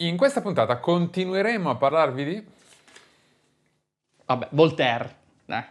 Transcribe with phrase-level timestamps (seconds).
[0.00, 2.46] In questa puntata continueremo a parlarvi di...
[4.26, 5.16] Vabbè, Voltaire.
[5.46, 5.64] Eh.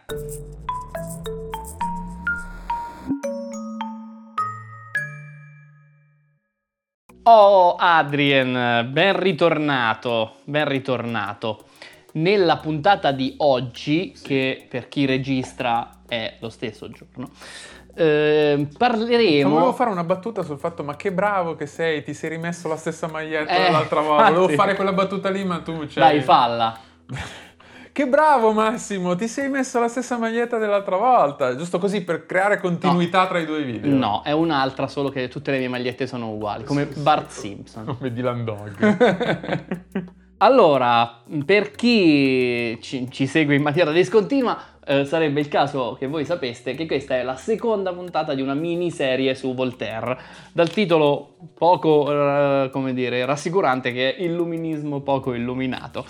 [7.22, 11.66] Oh Adrien, ben ritornato, ben ritornato.
[12.14, 17.30] Nella puntata di oggi, che per chi registra è lo stesso giorno,
[17.96, 19.48] eh, parleremo...
[19.48, 22.76] Volevo fare una battuta sul fatto ma che bravo che sei, ti sei rimesso la
[22.76, 24.24] stessa maglietta Eh, dell'altra volta.
[24.24, 24.56] Volevo infatti.
[24.56, 26.02] fare quella battuta lì ma tu cioè...
[26.02, 26.78] Dai, falla.
[27.96, 32.60] Che bravo Massimo, ti sei messo la stessa maglietta dell'altra volta, giusto così per creare
[32.60, 33.90] continuità tra i due video.
[33.90, 37.86] No, è un'altra, solo che tutte le mie magliette sono uguali, come Bart Simpson.
[37.96, 40.14] Come Dylan Dog.
[40.38, 44.58] Allora, per chi ci, ci segue in maniera discontinua,
[44.88, 48.54] eh, sarebbe il caso che voi sapeste che questa è la seconda puntata di una
[48.54, 50.16] miniserie su Voltaire,
[50.52, 56.06] dal titolo poco, eh, come dire, rassicurante che è Illuminismo poco illuminato.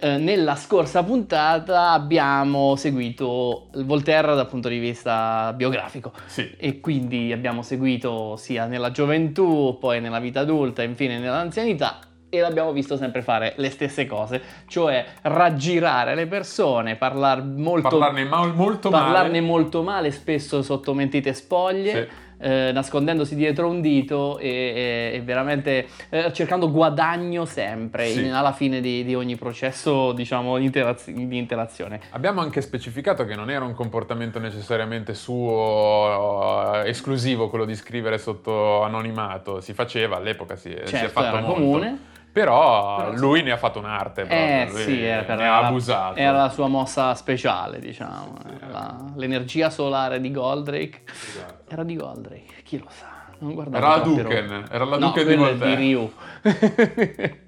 [0.00, 6.48] Eh, nella scorsa puntata abbiamo seguito Voltaire dal punto di vista biografico sì.
[6.56, 11.98] e quindi abbiamo seguito sia nella gioventù, poi nella vita adulta, infine nell'anzianità
[12.30, 18.24] e l'abbiamo visto sempre fare le stesse cose, cioè raggirare le persone, parlar molto, Parlarne
[18.24, 19.40] ma- molto parlarne male.
[19.40, 21.92] molto male, spesso sotto mentite spoglie.
[21.92, 22.26] Sì.
[22.40, 28.26] eh, nascondendosi dietro un dito e, e- e veramente eh, cercando guadagno sempre Sì.
[28.26, 33.24] in- alla fine di, di ogni processo diciamo di, interaz- di interazione Abbiamo anche specificato
[33.24, 39.72] che non era un comportamento necessariamente suo eh, esclusivo quello di scrivere sotto anonimato, si
[39.74, 41.54] faceva all'epoca, si, si è certo fatto era molto.
[41.60, 41.98] comune
[42.38, 44.26] Però, lui ne ha fatto un'arte, Eh
[44.66, 46.18] proprio, lui sì, era, ne ha abusato.
[46.18, 48.36] era la sua mossa speciale, diciamo.
[48.46, 51.02] Sì, eh, la- l'energia solare di Goldrake.
[51.10, 51.72] Esatto.
[51.72, 53.06] Era di Goldrake, chi lo sa.
[53.40, 55.76] Non guardavo Era la Duken, era la no, Duken di quello è Voltaire.
[55.76, 56.12] di Ryu.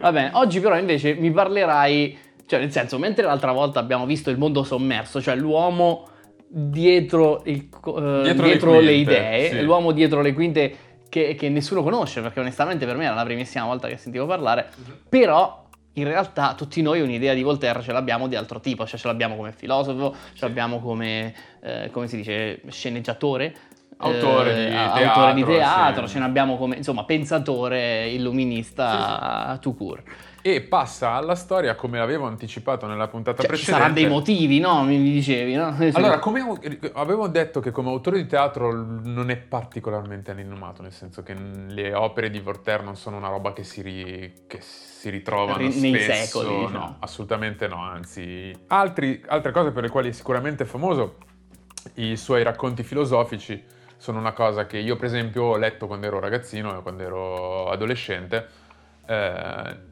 [0.00, 4.30] Va bene, oggi però invece mi parlerai, cioè nel senso, mentre l'altra volta abbiamo visto
[4.30, 6.06] il mondo sommerso, cioè l'uomo
[6.48, 9.62] dietro, il eh, Dietro dietro, le le, quinte, idee, sì.
[9.62, 10.74] l'uomo dietro le quinte
[11.10, 14.70] che, che nessuno conosce, perché onestamente per me era la primissima volta che sentivo parlare,
[15.06, 19.08] però in realtà tutti noi un'idea di Voltaire ce l'abbiamo di altro tipo, cioè ce
[19.08, 23.54] l'abbiamo come filosofo, ce l'abbiamo come, eh, come si dice, sceneggiatore.
[24.02, 26.14] Autore di eh, teatro, autore di teatro, sì.
[26.14, 30.02] ce ne abbiamo come, insomma, pensatore, illuminista, tout court.
[30.42, 33.78] E passa alla storia come l'avevo anticipato nella puntata Cioè, ci precedente.
[33.80, 34.82] saranno dei motivi, no?
[34.84, 35.76] Mi dicevi, no?
[35.92, 36.42] Allora, come
[36.94, 41.92] avevo detto che come autore di teatro non è particolarmente rinomato, nel senso che le
[41.92, 46.00] opere di Voltaire non sono una roba che si, ri- che si ritrovano Ri- nei
[46.00, 46.78] spesso, secoli, diciamo.
[46.78, 48.50] no, assolutamente no, anzi.
[48.68, 51.16] Altri- altre cose per le quali è sicuramente famoso,
[51.94, 53.62] i suoi racconti filosofici
[53.98, 57.68] sono una cosa che io per esempio ho letto quando ero ragazzino e quando ero
[57.68, 58.48] adolescente.
[59.06, 59.88] Eh,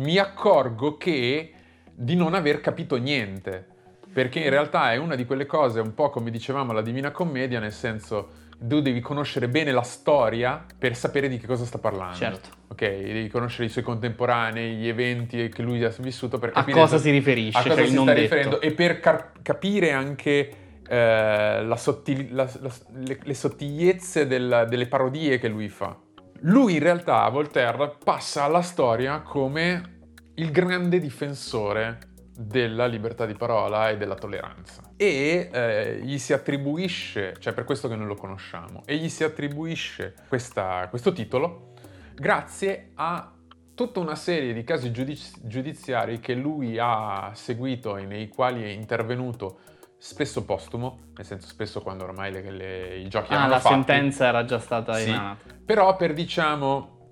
[0.00, 1.52] mi accorgo che
[1.92, 3.66] di non aver capito niente,
[4.12, 7.60] perché in realtà è una di quelle cose, un po' come dicevamo la Divina Commedia,
[7.60, 12.16] nel senso tu devi conoscere bene la storia per sapere di che cosa sta parlando.
[12.16, 12.48] Certo.
[12.68, 16.72] Ok, devi conoscere i suoi contemporanei, gli eventi che lui ha vissuto per A capire
[16.78, 18.20] cosa esatt- si riferisce, a cosa cioè si sta detto.
[18.20, 20.50] riferendo e per car- capire anche
[20.92, 22.70] eh, la sottil- la- la-
[23.04, 25.96] le, le sottigliezze del- delle parodie che lui fa.
[26.42, 29.98] Lui in realtà, Voltaire, passa alla storia come
[30.34, 31.98] il grande difensore
[32.34, 34.92] della libertà di parola e della tolleranza.
[34.96, 39.22] E eh, gli si attribuisce, cioè per questo che non lo conosciamo, e gli si
[39.22, 41.74] attribuisce questa- questo titolo
[42.14, 43.32] grazie a
[43.74, 48.68] tutta una serie di casi giudiz- giudiziari che lui ha seguito e nei quali è
[48.68, 49.60] intervenuto
[50.02, 53.74] spesso postumo, nel senso spesso quando ormai le- le- i giochi Ah, la fatti.
[53.74, 55.10] sentenza era già stata Sì.
[55.10, 55.44] emanata.
[55.62, 57.10] Però per, diciamo,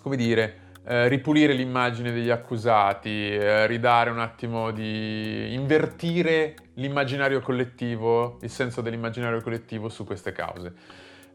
[0.00, 5.52] come dire, eh, ripulire l'immagine degli accusati, eh, ridare un attimo di...
[5.52, 10.72] invertire l'immaginario collettivo, il senso dell'immaginario collettivo su queste cause.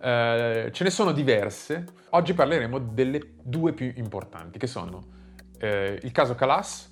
[0.01, 1.85] Eh, ce ne sono diverse.
[2.09, 5.05] Oggi parleremo delle due più importanti, che sono
[5.59, 6.91] eh, il caso Calas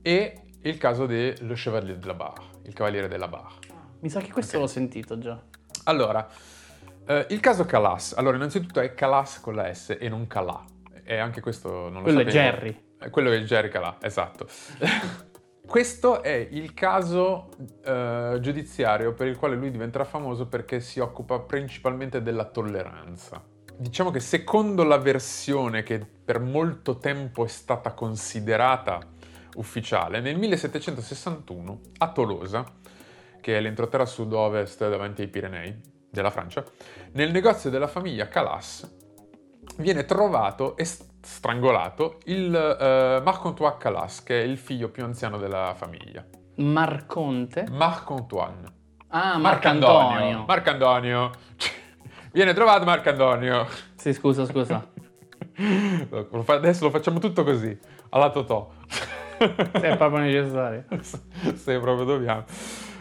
[0.00, 3.54] e il caso de Le Chevalier de la Barre, il Cavaliere della Barre.
[4.00, 4.62] Mi sa che questo Ok.
[4.62, 5.40] l'ho sentito già.
[5.84, 6.28] Allora,
[7.06, 8.14] eh, il caso Calas.
[8.16, 10.62] Allora, innanzitutto è Calas con la S e non Calà.
[11.02, 12.44] E anche questo non lo Quello è sapevo.
[12.56, 12.82] Jerry.
[13.00, 14.46] Eh, Quello è Jerry Calà, esatto.
[15.66, 17.48] questo è il caso
[17.84, 23.42] eh, giudiziario per il quale lui diventerà famoso perché si occupa principalmente della tolleranza.
[23.76, 28.98] Diciamo che secondo la versione che per molto tempo è stata considerata
[29.58, 32.64] ufficiale, nel 1761 a Tolosa,
[33.40, 36.64] che è l'entroterra sud-ovest davanti ai Pirenei della Francia,
[37.12, 38.96] nel negozio della famiglia Calas
[39.76, 45.74] viene trovato est- strangolato il eh, Marc-Antoine Calas, che è il figlio più anziano della
[45.76, 46.24] famiglia.
[46.56, 47.66] Marconte?
[47.70, 48.76] Marc-Antoine.
[49.08, 50.44] Ah, Marcantonio.
[50.46, 51.30] Marcantonio.
[52.32, 53.66] Viene trovato Marcantonio.
[53.94, 54.86] Sì, scusa, scusa.
[56.46, 57.76] Adesso lo facciamo tutto così,
[58.10, 58.70] alla Totò.
[59.72, 60.84] Se è proprio necessario.
[61.00, 62.44] Se proprio dobbiamo.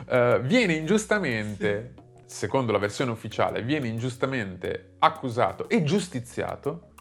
[0.08, 1.94] Eh, viene ingiustamente,
[2.26, 6.92] secondo la versione ufficiale, viene ingiustamente accusato e giustiziato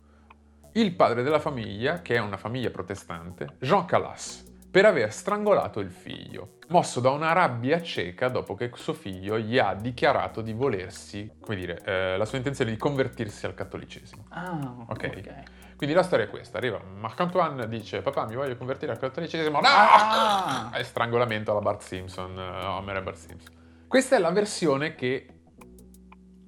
[0.73, 4.46] il padre della famiglia, che è una famiglia protestante, Jean Calas,
[4.77, 9.57] per aver strangolato il figlio, mosso da una rabbia cieca dopo che suo figlio gli
[9.57, 14.27] ha dichiarato di volersi, come dire, eh, la sua intenzione di convertirsi al cattolicesimo.
[14.29, 15.13] Ah, Ok.
[15.17, 15.33] ok.
[15.79, 19.67] Quindi la storia è questa, arriva Marc-Antoine, dice papà mi voglio convertire al cattolicesimo, no!
[19.67, 20.71] Ah!
[20.75, 23.55] E strangolamento alla Bart Simpson, eh, Homer e Bart Simpson.
[23.89, 25.27] Questa è la versione che,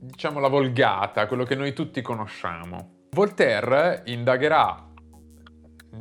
[0.00, 3.06] diciamo la volgata, quello che noi tutti conosciamo.
[3.12, 4.84] Voltaire indagherà,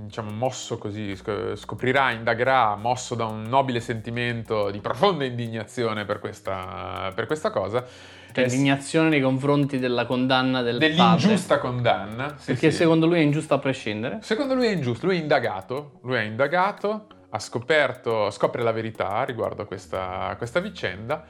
[0.06, 6.20] diciamo mosso così, sc- scoprirà, indagherà, mosso da un nobile sentimento di profonda indignazione per
[6.20, 7.86] questa, per questa cosa.
[8.32, 10.94] Cioè, indignazione nei confronti della condanna del padre.
[10.94, 12.36] dell'ingiusta condanna.
[12.38, 12.78] sì, Perché sì.
[12.78, 14.20] secondo lui è ingiusto a prescindere.
[14.22, 19.24] Secondo lui è ingiusto, lui è indagato, lui è indagato, ha scoperto, scopre la verità
[19.24, 21.26] riguardo a questa, a questa vicenda,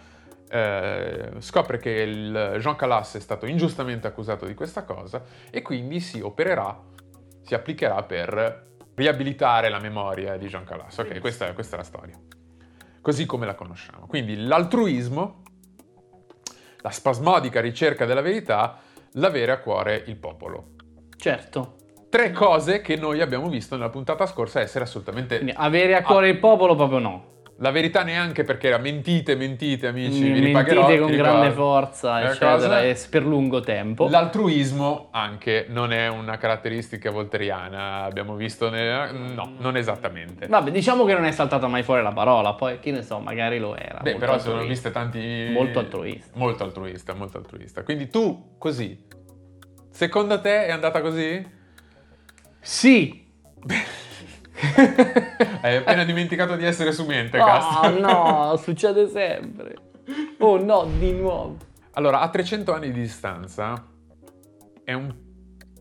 [0.50, 6.00] eh, scopre che il Jean Calas è stato ingiustamente accusato di questa cosa e quindi
[6.00, 6.78] si opererà,
[7.48, 10.98] si applicherà per riabilitare la memoria di Jean Calas.
[10.98, 12.20] Ok, questa, questa è la storia.
[13.02, 14.06] Così come la conosciamo.
[14.06, 15.44] Quindi l'altruismo,
[16.82, 18.80] la spasmodica ricerca della verità,
[19.14, 20.72] l'avere a cuore il popolo
[21.16, 21.76] Certo.
[22.10, 26.30] tre cose che noi abbiamo visto nella puntata scorsa essere assolutamente Quindi avere a cuore
[26.30, 27.36] il popolo proprio no.
[27.60, 30.98] La verità neanche perché era mentite, mentite amici, vi Mentite ripagherò.
[31.00, 34.08] con ti grande forza, eccetera, e per lungo tempo.
[34.08, 39.14] L'altruismo anche non è una caratteristica volteriana, abbiamo visto nel...
[39.34, 40.48] no, non esattamente.
[40.48, 43.58] Vabbè, diciamo che non è saltata mai fuori la parola, poi chi ne so, magari
[43.58, 44.00] lo era.
[44.02, 44.90] Beh, però sono altruista.
[44.90, 46.38] viste tanti Molto altruista.
[46.38, 47.84] Molto altruista, molto altruista.
[47.84, 49.06] Quindi tu così.
[49.90, 51.44] Secondo te è andata così?
[52.60, 53.26] Sì!
[55.62, 57.98] Hai appena dimenticato di essere su mente, Oh Cast.
[58.00, 59.76] no, succede sempre.
[60.40, 61.58] Oh no, di nuovo.
[61.94, 63.86] Allora, a 300 anni di distanza
[64.84, 65.14] è un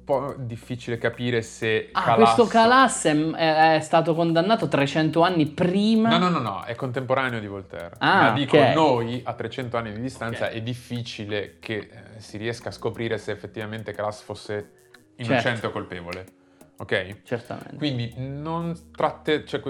[0.05, 2.34] po' difficile capire se Ah, Calas...
[2.34, 6.08] questo Calas è, è- stato condannato 300 anni prima.
[6.11, 7.93] No, no, no, no, è contemporaneo di Voltaire.
[7.99, 8.75] Ah, Ma dico, ok.
[8.75, 10.52] noi a 300 anni di distanza Ok.
[10.52, 11.88] è difficile che eh,
[12.20, 14.70] si riesca a scoprire se effettivamente Calas fosse
[15.17, 15.67] innocente Certo.
[15.67, 16.25] o colpevole.
[16.78, 17.23] Ok?
[17.23, 17.76] Certamente.
[17.76, 19.44] Quindi non tratte...
[19.44, 19.61] Cioè,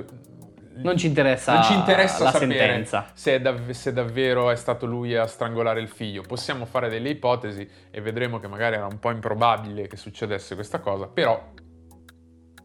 [0.78, 3.10] non ci interessa, non ci interessa la sentenza.
[3.14, 6.20] se, dav- se davvero è stato lui a strangolare il figlio.
[6.20, 10.80] Possiamo fare delle ipotesi e vedremo che magari era un po' improbabile che succedesse questa
[10.80, 11.42] cosa, però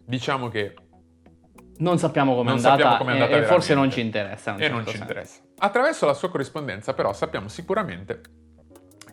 [0.06, 0.74] diciamo che
[1.78, 3.76] Non sappiamo come è Non andata, sappiamo com'è e- andata e, forse veramente.
[3.76, 4.50] non ci interessa.
[4.50, 5.08] in un e certo non ci senso.
[5.08, 5.42] interessa.
[5.60, 8.22] Attraverso la sua corrispondenza però sappiamo sicuramente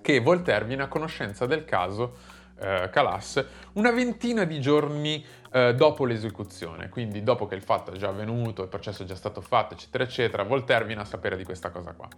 [0.03, 2.17] che Voltaire viene a conoscenza del caso
[2.59, 3.45] eh, Calas
[3.75, 8.63] una ventina di giorni eh, dopo l'esecuzione, quindi dopo che il fatto è già avvenuto,
[8.63, 11.93] il processo è già stato fatto, eccetera, eccetera, Voltaire viene a sapere di questa cosa
[11.93, 12.09] qua.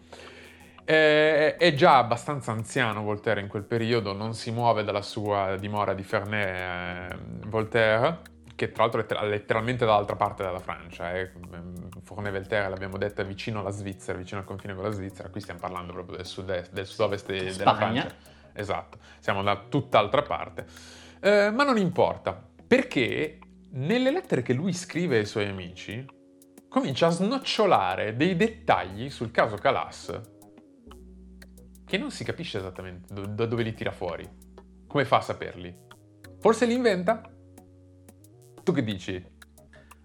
[0.85, 5.95] Eh, è già abbastanza anziano Voltaire in quel periodo, non si muove dalla sua dimora
[5.95, 7.17] di Ferney, eh,
[7.47, 8.19] Voltaire,
[8.57, 11.15] che tra l'altro è letteralmente dall'altra parte della Francia.
[11.15, 11.31] Eh.
[12.03, 15.29] Furney-Voltaire, l'abbiamo detta, vicino alla Svizzera, vicino al confine con la Svizzera.
[15.29, 17.77] Qui stiamo parlando proprio del, sud-est, del sud-ovest della Spagna.
[17.77, 18.15] Francia.
[18.53, 20.67] Esatto, siamo da tutt'altra parte.
[21.21, 23.39] Eh, ma non importa, perché
[23.73, 26.05] nelle lettere che lui scrive ai suoi amici
[26.69, 30.21] comincia a snocciolare dei dettagli sul caso Calas
[31.91, 34.25] che non si capisce esattamente do- da dove li tira fuori.
[34.87, 35.75] Come fa a saperli?
[36.39, 37.21] Forse li inventa?
[38.63, 39.23] Tu che dici?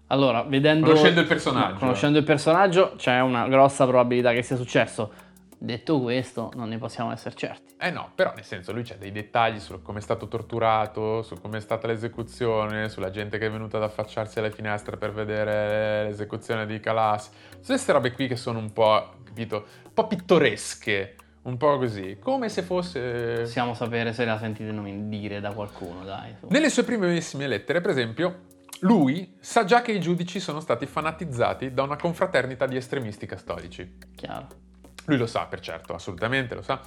[0.08, 0.86] Allora, vedendo...
[0.86, 1.72] Conoscendo il personaggio.
[1.74, 5.12] No, conoscendo il personaggio c'è una grossa probabilità che sia successo.
[5.58, 7.74] Detto questo, non ne possiamo essere certi.
[7.78, 11.40] Eh no, però nel senso lui c'ha dei dettagli su come è stato torturato, su
[11.40, 16.04] come è stata l'esecuzione, sulla gente che è venuta ad affacciarsi alle finestre per vedere
[16.04, 17.30] l'esecuzione di Calas.
[17.50, 22.18] Tutte queste robe qui che sono un po', capito, un po' pittoresche, un po' così,
[22.20, 23.40] come se fosse...
[23.40, 26.34] Possiamo sapere se l'ha sentito dire da qualcuno, dai.
[26.38, 26.46] su.
[26.50, 28.40] Nelle sue primissime lettere, per esempio,
[28.80, 33.96] lui sa già che i giudici sono stati fanatizzati da una confraternita di estremisti cattolici.
[34.14, 34.64] Chiaro.
[35.06, 36.80] Lui lo sa, per certo, assolutamente lo sa.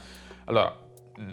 [0.46, 0.76] Allora,
[1.18, 1.32] mh,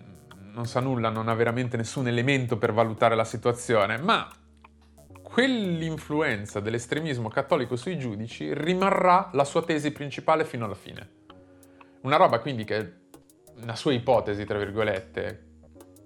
[0.54, 4.28] non sa nulla, non ha veramente nessun elemento per valutare la situazione, ma
[5.22, 11.10] quell'influenza dell'estremismo cattolico sui giudici rimarrà la sua tesi principale fino alla fine.
[12.02, 12.92] Una roba quindi che
[13.60, 15.44] una sua ipotesi, tra virgolette,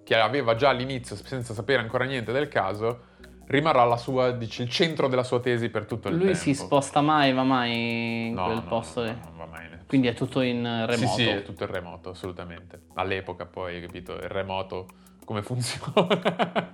[0.04, 3.08] che aveva già all'inizio senza sapere ancora niente del caso,
[3.46, 6.38] rimarrà la sua, dice, il centro della sua tesi per tutto il Lui tempo.
[6.38, 9.00] si sposta mai, va mai in No, quel no, posto.
[9.02, 9.12] no, lì.
[9.12, 11.16] no, non va mai Quindi è tutto in remoto.
[11.16, 12.82] Sì, sì, è tutto il remoto, assolutamente.
[12.94, 14.86] All'epoca poi, hai capito, il remoto
[15.24, 16.72] come funziona.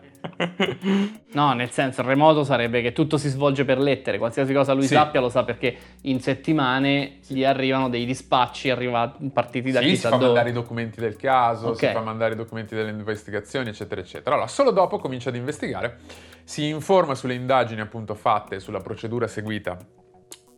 [1.32, 4.82] No, nel senso, il remoto sarebbe che tutto si svolge per lettere, qualsiasi cosa lui
[4.87, 4.92] Sì.
[4.92, 9.90] sappia lo sa perché in settimane gli arrivano dei dispacci arrivati, partiti da sì, si
[9.92, 10.26] chissà fa dove.
[10.26, 11.92] mandare i documenti del caso, si Ok.
[11.92, 14.32] fa mandare i documenti delle investigazioni, eccetera, eccetera.
[14.35, 16.00] Allora, solo dopo comincia ad investigare,
[16.44, 19.78] si informa sulle indagini appunto fatte, sulla procedura seguita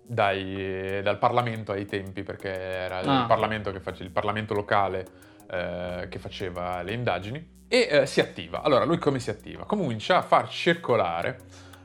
[0.08, 3.24] dai- dal Parlamento ai tempi, perché era il, Ah.
[3.28, 5.06] Parlamento che face- il Parlamento locale
[5.50, 8.62] eh, che faceva le indagini, e eh, si attiva.
[8.62, 9.64] Allora, lui come si attiva?
[9.64, 11.38] Comincia a far circolare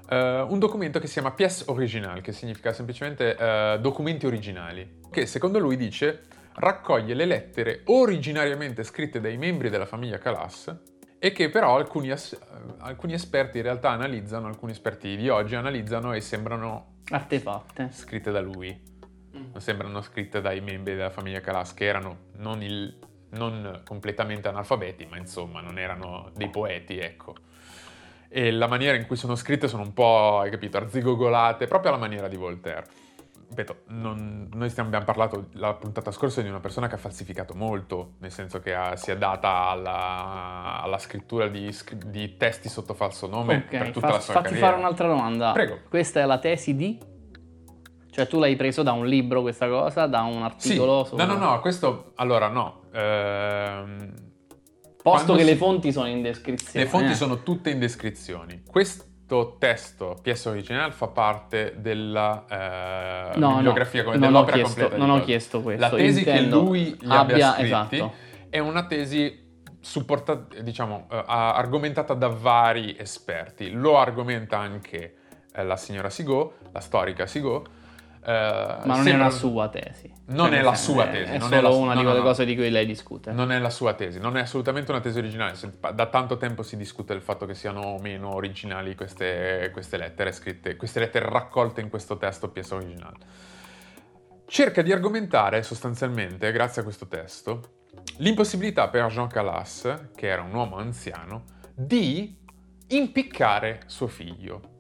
[0.10, 5.26] eh, un documento che si chiama pièce originale, che significa semplicemente eh, documenti originali, che
[5.26, 6.24] secondo lui dice
[6.56, 10.74] raccoglie le lettere originariamente scritte dai membri della famiglia Calas
[11.18, 12.14] e che però alcuni,
[12.80, 17.90] alcuni esperti in realtà analizzano, alcuni esperti di oggi analizzano e sembrano Artefatte.
[17.92, 18.80] scritte da lui,
[19.32, 22.98] non sembrano scritte dai membri della famiglia Calas che erano non, il-
[23.32, 27.36] non completamente analfabeti, ma insomma non erano dei poeti, ecco.
[28.30, 32.00] E la maniera in cui sono scritte sono un po', hai capito, arzigogolate, proprio alla
[32.00, 32.86] maniera di Voltaire.
[33.56, 37.54] Ripeto, non- noi stiamo, abbiamo parlato la puntata scorsa di una persona che ha falsificato
[37.54, 41.72] molto, nel senso che ha- si è data alla, alla scrittura di,
[42.08, 44.68] di testi sotto falso nome per Ok, tutta fa- la sua fatti carriera.
[44.68, 45.52] fare un'altra domanda.
[45.52, 45.80] Prego.
[45.88, 47.00] Questa è la tesi di?
[48.10, 51.06] Cioè tu l'hai preso da un libro questa cosa, da un articolo?
[51.06, 52.86] Sì, no, no, no, questo, allora no.
[52.92, 54.14] Ehm,
[55.02, 56.86] Posto che si- le fonti sono in descrizione.
[56.86, 57.16] Le fonti eh.
[57.16, 58.64] sono tutte in descrizioni.
[58.66, 59.04] Questo
[59.58, 62.46] testo, pièce originale, fa parte della
[63.34, 65.06] eh, No, bibliografia, no, come non dell'opera chiesto, completa.
[65.06, 65.82] non ho chiesto questo.
[65.82, 68.14] La tesi intendo che lui gli abbia, abbia, scritti esatto.
[68.50, 69.42] è una tesi
[69.80, 73.72] supportata, diciamo, eh, argomentata da vari esperti.
[73.72, 75.16] Lo argomenta anche
[75.54, 77.70] eh, la signora Sigot, la storica Sigot.
[78.26, 80.12] Eh, Ma non è una sua tesi.
[80.26, 81.96] Non Cioè, è la sua è- tesi, È non solo è la- una no, di
[81.98, 82.24] no, quelle no.
[82.26, 83.32] cose di cui lei discute.
[83.32, 85.56] Non è la sua tesi, non è assolutamente una tesi originale.
[85.94, 90.32] Da tanto tempo si discute del fatto che siano o meno originali queste, queste lettere
[90.32, 93.18] scritte, queste lettere raccolte in questo testo pièce originale.
[94.46, 97.62] Cerca di argomentare sostanzialmente, grazie a questo testo,
[98.18, 102.38] l'impossibilità per Jean Calas, che era un uomo anziano, di
[102.90, 104.73] impiccare suo figlio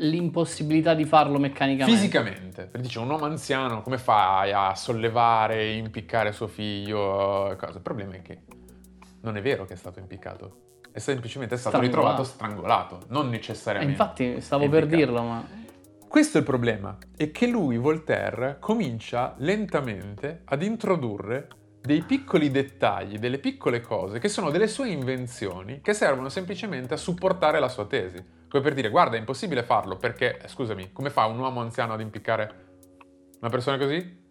[0.00, 1.98] L'impossibilità di farlo meccanicamente.
[1.98, 2.62] fisicamente.
[2.64, 7.54] Perché dice un uomo anziano come fai a sollevare, impiccare suo figlio?
[7.58, 7.76] Cosa?
[7.76, 8.42] Il problema è che
[9.22, 10.66] non è vero che è stato impiccato.
[10.92, 13.92] È semplicemente stato ritrovato strangolato, non Eh, necessariamente.
[13.92, 15.44] infatti stavo per dirlo, ma...
[16.08, 21.48] Questo è il problema, è che lui, Voltaire, comincia lentamente ad introdurre
[21.82, 26.96] dei piccoli dettagli, delle piccole cose che sono delle sue invenzioni che servono semplicemente a
[26.96, 28.36] supportare la sua tesi.
[28.48, 31.92] Come per dire, guarda, è impossibile farlo perché, eh, scusami, come fa un uomo anziano
[31.92, 32.66] ad impiccare
[33.40, 34.26] una persona così?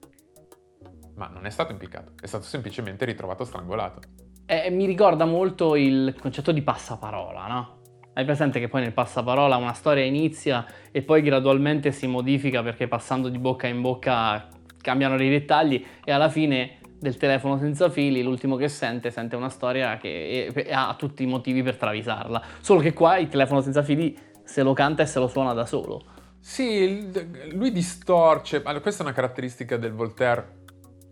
[1.16, 4.02] Ma non è stato impiccato, è stato semplicemente ritrovato strangolato.
[4.46, 7.82] Eh, mi ricorda molto il concetto di passaparola, no?
[8.14, 12.88] Hai presente che poi nel passaparola una storia inizia e poi gradualmente si modifica perché
[12.88, 14.48] passando di bocca in bocca
[14.82, 19.50] cambiano dei dettagli e alla fine del telefono senza fili l'ultimo che sente sente una
[19.50, 22.42] storia che e ha tutti i motivi per travisarla.
[22.60, 25.66] Solo che qua il telefono senza fili se lo canta e se lo suona da
[25.66, 26.02] solo.
[26.40, 27.12] Sì,
[27.52, 28.62] lui distorce.
[28.64, 30.56] Allora, questa è una caratteristica del Voltaire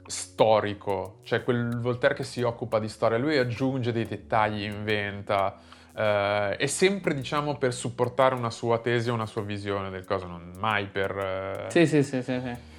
[0.08, 3.18] storico, cioè quel Voltaire che si occupa di storia.
[3.18, 5.60] Lui aggiunge dei dettagli, inventa,
[5.94, 10.28] eh, e sempre, diciamo, per supportare una sua tesi o una sua visione del coso,
[10.28, 11.12] non mai per.
[11.18, 12.74] eh, Sì, sì, sì, sì, sì.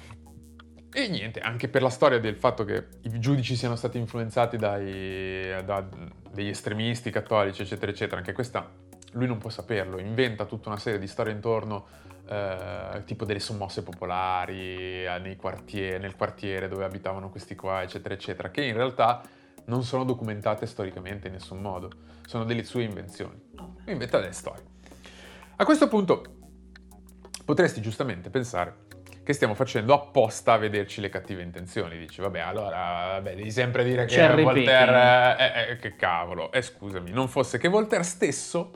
[0.97, 5.63] E niente, anche per la storia del fatto che i giudici siano stati influenzati dai,
[5.63, 5.87] da
[6.31, 8.67] degli estremisti cattolici, eccetera, eccetera, anche questa
[9.11, 11.85] lui non può saperlo, inventa tutta una serie di storie intorno,
[12.27, 18.15] eh, tipo delle sommosse popolari eh, nei quartier- nel quartiere dove abitavano questi qua, eccetera,
[18.15, 19.21] eccetera, che in realtà
[19.65, 21.91] non sono documentate storicamente in nessun modo,
[22.25, 23.39] sono delle sue invenzioni.
[23.55, 24.63] Lui inventa delle storie.
[25.57, 26.23] A questo punto
[27.45, 28.86] potresti giustamente pensare
[29.27, 31.97] che stiamo facendo apposta a vederci le cattive intenzioni.
[31.97, 32.77] Dici, vabbè, allora,
[33.15, 35.35] vabbè, devi sempre dire che Cherry Voltaire...
[35.37, 38.71] Eh, eh, che cavolo, eh, scusami, non fosse che Voltaire stesso,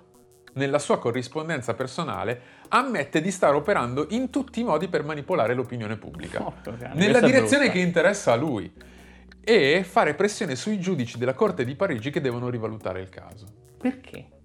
[0.55, 5.95] nella sua corrispondenza personale, ammette di stare operando in tutti i modi per manipolare l'opinione
[5.95, 6.43] pubblica.
[6.61, 8.69] Cane, nella direzione che interessa a lui.
[9.43, 13.45] E fare pressione sui giudici della Corte di Parigi che devono rivalutare il caso.
[13.77, 14.40] Perché?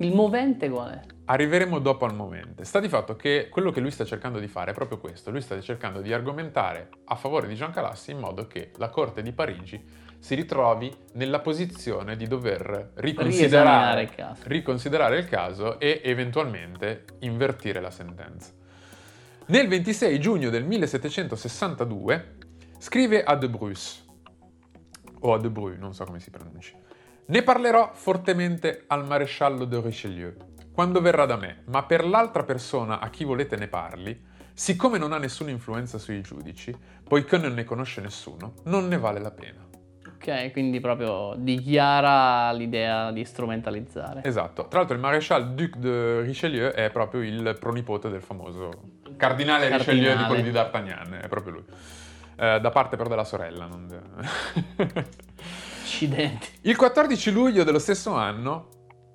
[0.00, 1.00] Il movente qual è?
[1.26, 2.64] Arriveremo dopo al momento.
[2.64, 5.30] Sta di fatto che quello che lui sta cercando di fare è proprio questo.
[5.30, 9.20] Lui sta cercando di argomentare a favore di Jean Calassi in modo che la Corte
[9.20, 9.84] di Parigi
[10.18, 14.42] si ritrovi nella posizione di dover riconsiderare il caso.
[14.46, 18.52] riconsiderare il caso e eventualmente invertire la sentenza.
[19.46, 22.36] Nel 26 giugno del 1762
[22.78, 24.00] scrive a De Bruce,
[25.20, 26.74] o a De Bru, non so come si pronunci,
[27.30, 30.34] ne parlerò fortemente al maresciallo de Richelieu
[30.72, 34.18] quando verrà da me, ma per l'altra persona a chi volete ne parli,
[34.52, 36.74] siccome non ha nessuna influenza sui giudici,
[37.06, 39.64] poiché non ne conosce nessuno, non ne vale la pena.
[40.14, 44.22] Ok, quindi proprio dichiara l'idea di strumentalizzare.
[44.24, 44.66] Esatto.
[44.68, 48.70] Tra l'altro il maresciallo Duc de Richelieu è proprio il pronipote del famoso
[49.16, 50.26] cardinale Richelieu di Cardinale.
[50.26, 51.64] quello di D'Artagnan, è proprio lui.
[52.36, 53.86] Eh, da parte però della sorella, non
[55.90, 56.48] Accidenti.
[56.62, 58.68] Il 14 luglio dello stesso anno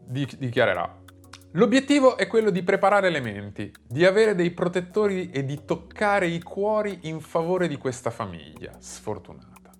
[0.05, 1.03] di- dichiarerà
[1.51, 6.99] L'obiettivo è quello di preparare elementi, di avere dei protettori e di toccare i cuori
[7.03, 9.71] in favore di questa famiglia sfortunata.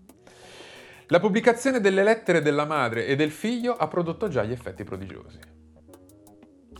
[1.07, 5.39] La pubblicazione delle lettere della madre e del figlio ha prodotto già gli effetti prodigiosi.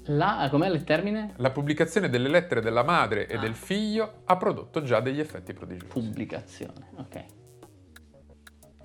[0.06, 1.34] La, com'è il termine?
[1.38, 3.40] La pubblicazione delle lettere della madre e Ah.
[3.40, 5.92] del figlio ha prodotto già degli effetti prodigiosi.
[5.92, 7.26] Pubblicazione, ok.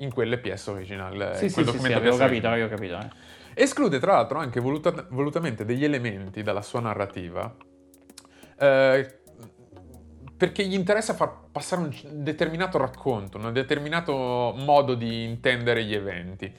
[0.01, 2.99] In quelle PS original, eh, Sì, sì, sì, sì, avevo capito, avevo capito.
[2.99, 3.09] eh.
[3.55, 7.55] Esclude tra l'altro anche voluta- volutamente degli elementi dalla sua narrativa
[8.59, 9.19] eh,
[10.37, 16.51] perché gli interessa far passare un determinato racconto, un determinato modo di intendere gli eventi.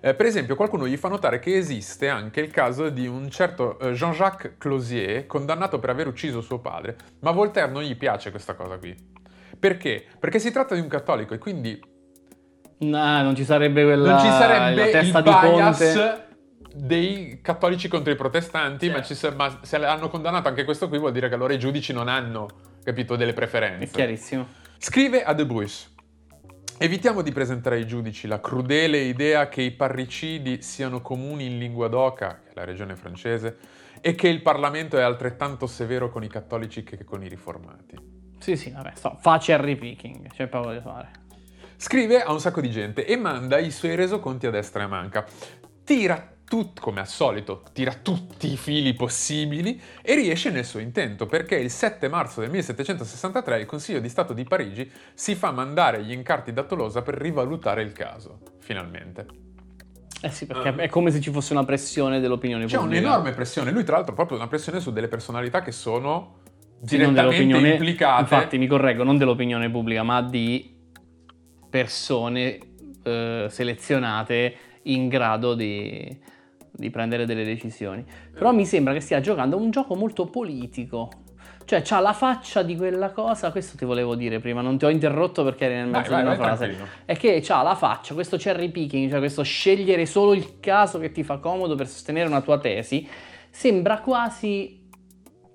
[0.00, 3.78] Eh, per esempio, qualcuno gli fa notare che esiste anche il caso di un certo
[3.78, 8.30] eh, Jean-Jacques Closier, condannato per aver ucciso suo padre, ma a Voltaire non gli piace
[8.30, 8.96] questa cosa qui.
[9.58, 10.04] Perché?
[10.18, 11.80] Perché si tratta di un cattolico e quindi
[12.80, 16.28] No, non ci sarebbe quella non ci sarebbe la il testa di bias
[16.72, 19.08] dei cattolici contro i protestanti, ma, Certo.
[19.08, 21.92] ci sa- ma se hanno condannato anche questo qui vuol dire che allora i giudici
[21.92, 22.48] non hanno,
[22.84, 23.92] capito, delle È preferenze.
[23.92, 24.46] chiarissimo.
[24.78, 25.88] Scrive a De Bruce.
[26.78, 31.88] Evitiamo di presentare ai giudici la crudele idea che i parricidi siano comuni in lingua
[31.88, 33.58] d'oca, che è la regione francese,
[34.00, 37.96] e che il Parlamento è altrettanto severo con i cattolici che con i riformati.
[38.38, 41.10] Sì, sì, vabbè, sto, fa cherry picking, c'è poco da fare.
[41.82, 44.88] Scrive a un sacco di gente e manda i suoi resoconti a destra e a
[44.88, 45.24] manca.
[45.82, 51.24] Tira tut- come al solito, tira tutti i fili possibili e riesce nel suo intento,
[51.24, 56.02] perché il 7 marzo del 1763 il Consiglio di Stato di Parigi si fa mandare
[56.04, 59.26] gli incarti da Tolosa per rivalutare il caso, finalmente.
[60.20, 63.00] Eh sì, perché è come se ci fosse una pressione dell'opinione C'è pubblica.
[63.06, 66.40] un'enorme pressione, lui tra l'altro proprio una pressione su delle personalità che sono
[66.84, 68.20] Sì, direttamente dell'opinione- implicate.
[68.20, 70.69] Infatti, mi correggo, non dell'opinione pubblica, ma di
[71.70, 72.58] persone
[73.02, 76.18] eh, selezionate in grado di,
[76.70, 78.04] di prendere delle decisioni.
[78.32, 81.08] Però mi sembra che stia giocando un gioco molto politico.
[81.64, 84.88] Cioè, c'ha la faccia di quella cosa, questo ti volevo dire prima, non ti ho
[84.88, 86.64] interrotto perché eri nel mezzo vai, di una vai, frase.
[86.64, 86.90] tranquillo.
[87.04, 91.12] È che c'ha la faccia, questo cherry picking, cioè questo scegliere solo il caso che
[91.12, 93.08] ti fa comodo per sostenere una tua tesi,
[93.50, 94.88] sembra quasi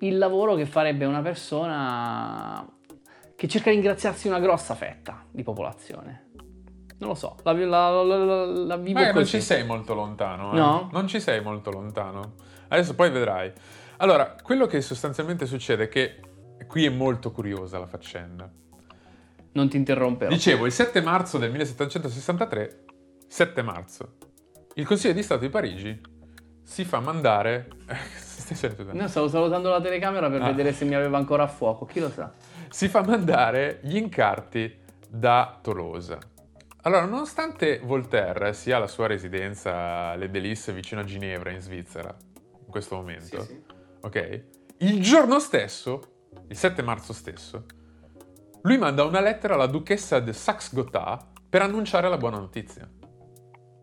[0.00, 2.66] il lavoro che farebbe una persona
[3.36, 6.30] che cerca di ingraziarsi una grossa fetta di popolazione.
[6.98, 10.56] Non lo so, la, la, la, la, vivo Ma non ci sei molto lontano, eh?
[10.56, 10.88] No?
[10.92, 12.34] Non ci sei molto lontano.
[12.68, 13.52] Adesso poi vedrai.
[13.98, 16.20] Allora, quello che sostanzialmente succede è che
[16.66, 18.50] qui è molto curiosa la faccenda.
[19.52, 20.30] Non ti interromperò.
[20.30, 22.84] Dicevo, il 7 marzo del 1763,
[23.26, 24.14] 7 marzo,
[24.74, 26.00] il Consiglio di Stato di Parigi
[26.62, 27.68] si fa mandare...
[28.46, 28.70] Stai?
[28.92, 30.46] No, stavo salutando la telecamera per Ah.
[30.46, 32.32] vedere se mi aveva ancora a fuoco, chi lo sa.
[32.76, 34.70] Si fa mandare gli incarti
[35.08, 36.18] da Tolosa.
[36.82, 42.14] Allora, nonostante Voltaire sia la sua residenza alle Délices vicino a Ginevra, in Svizzera,
[42.66, 43.46] in questo momento,
[44.02, 44.42] ok?
[44.80, 47.64] Il giorno stesso, il 7 marzo stesso,
[48.60, 52.86] lui manda una lettera alla duchessa de Saxe-Gotha per annunciare la buona notizia.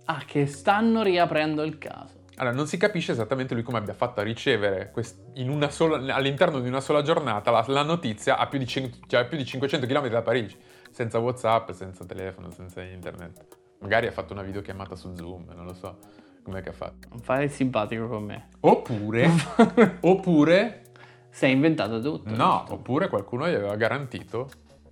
[0.05, 2.22] Ah, che stanno riaprendo il caso.
[2.37, 6.15] Allora, non si capisce esattamente lui come abbia fatto a ricevere quest- in una sola-
[6.15, 9.37] all'interno di una sola giornata la, la notizia a più, di cin- cioè a più
[9.37, 10.57] di 500 km da Parigi,
[10.89, 13.45] senza WhatsApp, senza telefono, senza internet.
[13.79, 15.97] Magari ha fatto una videochiamata su Zoom, non lo so.
[16.43, 17.07] Com'è che ha fatto?
[17.09, 18.49] Non fare il simpatico con me.
[18.61, 19.29] Oppure,
[20.01, 20.81] oppure,
[21.29, 22.29] Sei inventato tutto.
[22.35, 22.73] no, giusto?
[22.73, 24.49] oppure qualcuno gli aveva garantito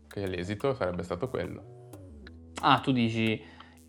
[0.08, 1.90] che l'esito sarebbe stato quello.
[2.62, 3.42] Ah, tu dici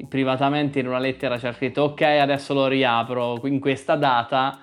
[0.09, 4.63] privatamente in una lettera c'è scritto ok, adesso lo riapro in questa data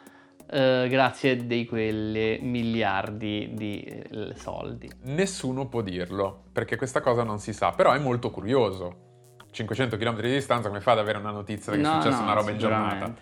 [0.52, 4.90] eh, grazie di quelle miliardi di eh, soldi.
[5.04, 9.08] Nessuno può dirlo, perché questa cosa non si sa, però è molto curioso.
[9.52, 12.24] 500 km di distanza, come fa ad avere una notizia che è No, successa no,
[12.24, 13.14] una roba in giornata?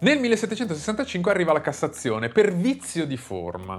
[0.00, 3.78] Nel 1765 arriva la Cassazione per vizio di forma.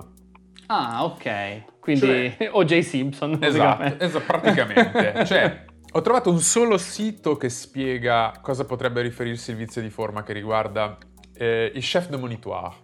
[0.67, 1.79] Ah, ok.
[1.79, 1.99] Quindi
[2.37, 2.79] Cioè- O.J.
[2.81, 3.37] Simpson.
[3.41, 5.25] Esatto, esatto, praticamente.
[5.25, 10.23] cioè, ho trovato un solo sito che spiega cosa potrebbe riferirsi il vizio di forma
[10.23, 10.97] che riguarda
[11.34, 12.75] eh, il chef de monitoire.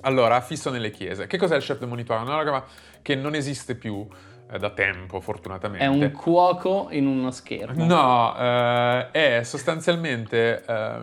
[0.00, 1.26] Allora, fisso nelle chiese.
[1.26, 2.22] Che cos'è il chef de monitoire?
[2.22, 2.64] Una roba
[3.02, 4.06] che non esiste più
[4.50, 5.84] eh, da tempo, fortunatamente.
[5.84, 7.84] È un cuoco in uno schermo.
[7.86, 11.00] No, eh, è sostanzialmente eh,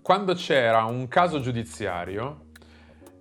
[0.00, 2.46] quando c'era un caso giudiziario,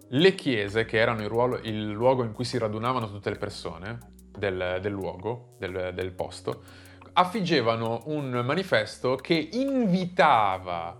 [0.10, 3.98] le chiese, che erano il, ruolo, il luogo in cui si radunavano tutte le persone
[4.38, 6.64] del, del luogo, del, del posto,
[7.14, 10.98] affiggevano un manifesto che invitava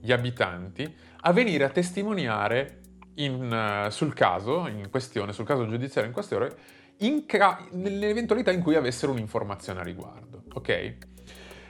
[0.00, 2.80] gli abitanti a venire a testimoniare
[3.16, 6.54] in, uh, sul caso in questione, sul caso giudiziario in questione,
[6.98, 10.44] in ca- nell'eventualità in cui avessero un'informazione a riguardo.
[10.52, 10.96] Ok?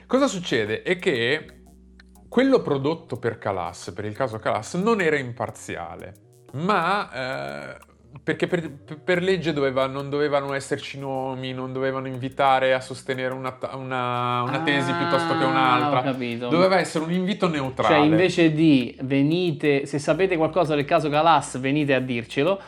[0.07, 0.83] Cosa succede?
[0.83, 1.61] È che
[2.27, 6.13] quello prodotto per Calas, per il caso Calas, non era imparziale,
[6.53, 7.77] ma eh,
[8.25, 8.71] perché per,
[9.03, 14.61] per legge doveva, non dovevano esserci nomi, non dovevano invitare a sostenere una, una, una
[14.63, 16.01] tesi Ah, piuttosto che ho un'altra.
[16.01, 16.47] capito.
[16.47, 17.93] Doveva essere un invito neutrale.
[17.93, 22.59] Cioè, invece di venite, se sapete qualcosa del caso Calas, venite a dircelo.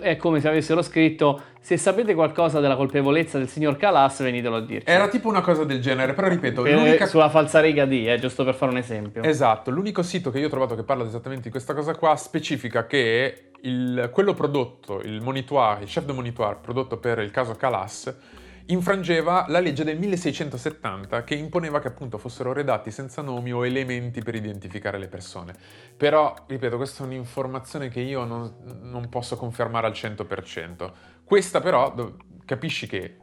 [0.00, 4.60] È come se avessero scritto: se sapete qualcosa della colpevolezza del signor Calas, venitelo a
[4.60, 4.90] dirci.
[4.90, 7.06] Era tipo una cosa del genere, però ripeto, Per- l'unica...
[7.06, 9.22] Sulla falsariga di, eh, giusto per fare un esempio.
[9.22, 12.86] Esatto, l'unico sito che io ho trovato che parla esattamente di questa cosa qua specifica
[12.86, 18.14] che il- quello prodotto, il monitoire, il chef de monitoire prodotto per il caso Calas,
[18.66, 24.22] infrangeva la legge del 1670 che imponeva che appunto fossero redatti senza nomi o elementi
[24.22, 25.54] per identificare le persone.
[25.96, 30.92] Però, ripeto, questa è un'informazione che io non, non posso confermare al 100%.
[31.24, 31.94] Questa però,
[32.44, 33.18] capisci che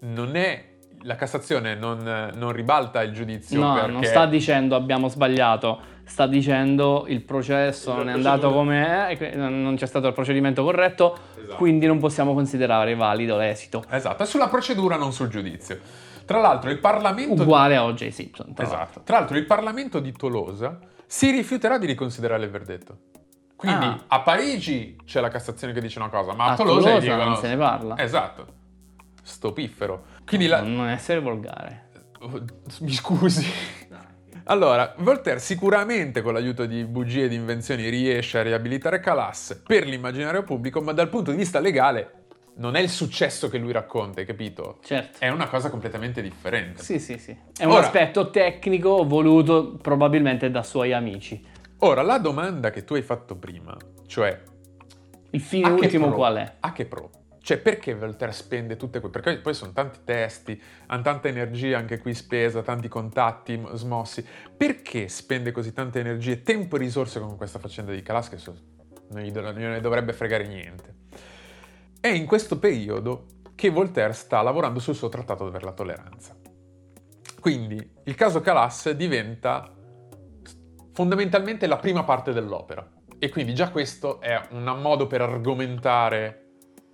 [0.00, 0.69] non è...
[1.02, 3.90] La Cassazione non, non ribalta il giudizio No, perché...
[3.90, 9.74] non sta dicendo abbiamo sbagliato, sta dicendo il processo non è andato come è, non
[9.76, 11.54] c'è stato il procedimento corretto, Esatto.
[11.56, 13.82] quindi non possiamo considerare valido l'esito.
[13.88, 15.78] Esatto, è sulla procedura, non sul giudizio.
[16.26, 17.42] Tra l'altro il Parlamento...
[17.42, 18.08] Uguale a O.J.
[18.10, 18.52] Simpson.
[18.54, 18.78] tra Esatto.
[18.80, 19.02] l'altro.
[19.02, 22.96] Tra l'altro il Parlamento di Tolosa si rifiuterà di riconsiderare il verdetto.
[23.56, 23.98] Quindi Ah.
[24.06, 27.24] a Parigi c'è la Cassazione che dice una cosa, ma a, A Tolosa, Tolosa dicono...
[27.24, 27.98] non se ne parla.
[27.98, 28.46] Esatto.
[29.22, 30.09] Sto piffero.
[30.30, 30.62] Quindi la...
[30.62, 31.88] Non essere volgare.
[32.20, 32.40] Oh,
[32.82, 33.44] Mi scusi.
[34.44, 39.86] Allora, Voltaire sicuramente con l'aiuto di bugie e di invenzioni riesce a riabilitare Calas per
[39.86, 42.12] l'immaginario pubblico, ma dal punto di vista legale
[42.58, 44.78] non è il successo che lui racconta, hai capito?
[44.84, 45.18] Certo.
[45.18, 46.80] È una cosa completamente differente.
[46.82, 47.36] Sì, sì, sì.
[47.56, 51.44] È un Ora- aspetto tecnico voluto probabilmente da suoi amici.
[51.78, 54.40] Ora, la domanda che tu hai fatto prima, cioè
[55.30, 56.16] Il fine ultimo pro?
[56.16, 56.56] qual è?
[56.60, 57.10] A che pro?
[57.50, 59.12] Cioè, perché Voltaire spende tutte quelle...
[59.12, 64.24] Perché poi sono tanti testi, tanta energia anche qui spesa, tanti contatti smossi.
[64.56, 68.56] Perché spende così tante energie, tempo e risorse con questa faccenda di Calas che so-
[69.08, 70.94] non gli non ne dovrebbe fregare niente?
[71.98, 76.36] È in questo periodo che Voltaire sta lavorando sul suo trattato per la tolleranza.
[77.40, 79.74] Quindi il caso Calas diventa
[80.92, 82.88] fondamentalmente la prima parte dell'opera.
[83.18, 86.39] E quindi già questo è un modo per argomentare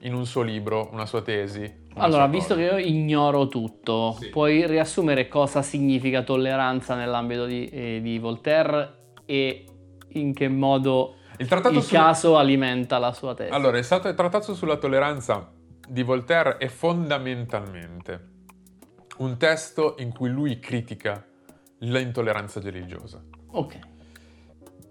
[0.06, 1.84] in un suo libro una sua tesi.
[1.94, 2.68] una Allora, sua visto cosa.
[2.68, 4.28] che io ignoro tutto, Sì.
[4.28, 9.64] puoi riassumere cosa significa tolleranza nell'ambito di, eh, di Voltaire e
[10.08, 13.52] in che modo Il trattato il sul- caso alimenta la sua tesi?
[13.52, 15.50] Allora, il trattato sulla tolleranza
[15.88, 18.28] di Voltaire è fondamentalmente
[19.18, 21.24] un testo in cui lui critica
[21.78, 23.22] l'intolleranza religiosa.
[23.52, 23.78] Ok,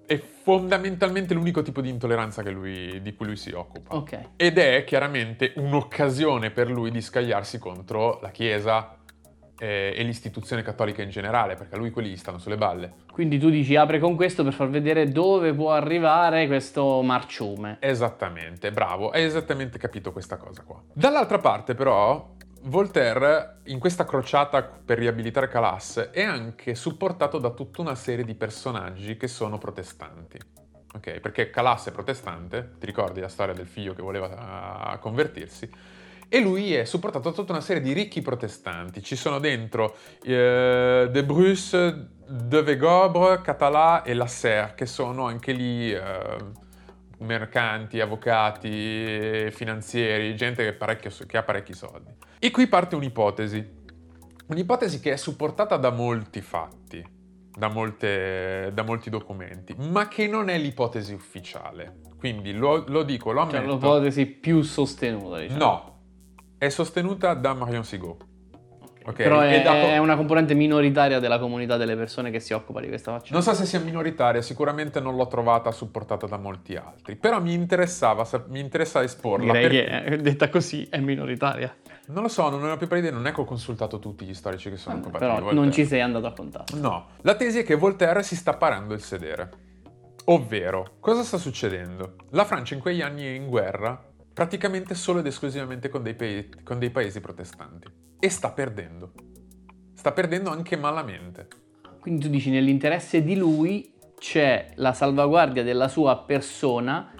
[0.05, 3.95] È fondamentalmente l'unico tipo di intolleranza che lui- di cui lui si occupa.
[3.95, 4.19] ok.
[4.35, 8.97] Ed è chiaramente un'occasione per lui di scagliarsi contro la Chiesa
[9.57, 12.93] eh, e l'istituzione cattolica in generale, perché a lui quelli gli stanno sulle balle.
[13.11, 17.77] Quindi tu dici apre con questo per far vedere dove può arrivare questo marciume.
[17.79, 20.81] Esattamente, bravo, hai esattamente capito questa cosa qua.
[20.93, 22.34] Dall'altra parte però,
[22.67, 28.33] Voltaire in questa crociata per riabilitare Calas è anche supportato da tutta una serie di
[28.33, 30.39] personaggi che sono protestanti.
[30.95, 35.69] Ok, perché Calas è protestante, ti ricordi la storia del figlio che voleva ah, convertirsi?
[36.27, 39.03] E lui è supportato da tutta una serie di ricchi protestanti.
[39.03, 45.93] Ci sono dentro eh, De Bruce, De Vegobre, Català e Lasserre, che sono anche lì
[45.93, 46.63] eh,
[47.19, 52.13] mercanti, avvocati, finanzieri, gente che, che ha parecchi soldi.
[52.39, 53.83] E qui parte un'ipotesi.
[54.47, 57.03] Un'ipotesi che è supportata da molti fatti,
[57.51, 62.01] da, molte- da molti documenti, ma che non è l'ipotesi ufficiale.
[62.17, 63.73] Quindi lo, lo dico, lo Cioè ammetto.
[63.73, 65.59] l'ipotesi più sostenuta, diciamo.
[65.59, 65.99] No,
[66.57, 68.33] è sostenuta da Marion Sigaud.
[69.07, 69.11] Ok.
[69.11, 69.15] Ok?
[69.17, 72.87] Però è, dopo- è una componente minoritaria della comunità delle persone che si occupa di
[72.87, 73.33] questa faccenda.
[73.35, 77.53] Non so se sia minoritaria, sicuramente non l'ho trovata supportata da molti altri, però mi
[77.53, 79.51] interessava, sa- mi interessava esporla.
[79.53, 81.75] Direi perché- che eh, detta così è minoritaria.
[82.07, 84.25] Non lo so, non ne ho più per idea, non è che ho consultato tutti
[84.25, 86.75] gli storici che sono occupati di Però non ci sei andato a contatto.
[86.77, 89.49] No, la tesi è che Voltaire si sta parando il sedere.
[90.25, 92.15] Ovvero, cosa sta succedendo?
[92.31, 96.57] La Francia in quegli anni è in guerra praticamente solo ed esclusivamente con dei, pa-
[96.63, 97.87] con dei paesi protestanti.
[98.25, 99.11] E sta perdendo.
[99.93, 101.47] Sta perdendo anche malamente.
[101.99, 107.13] Quindi tu dici nell'interesse di lui c'è la salvaguardia della sua persona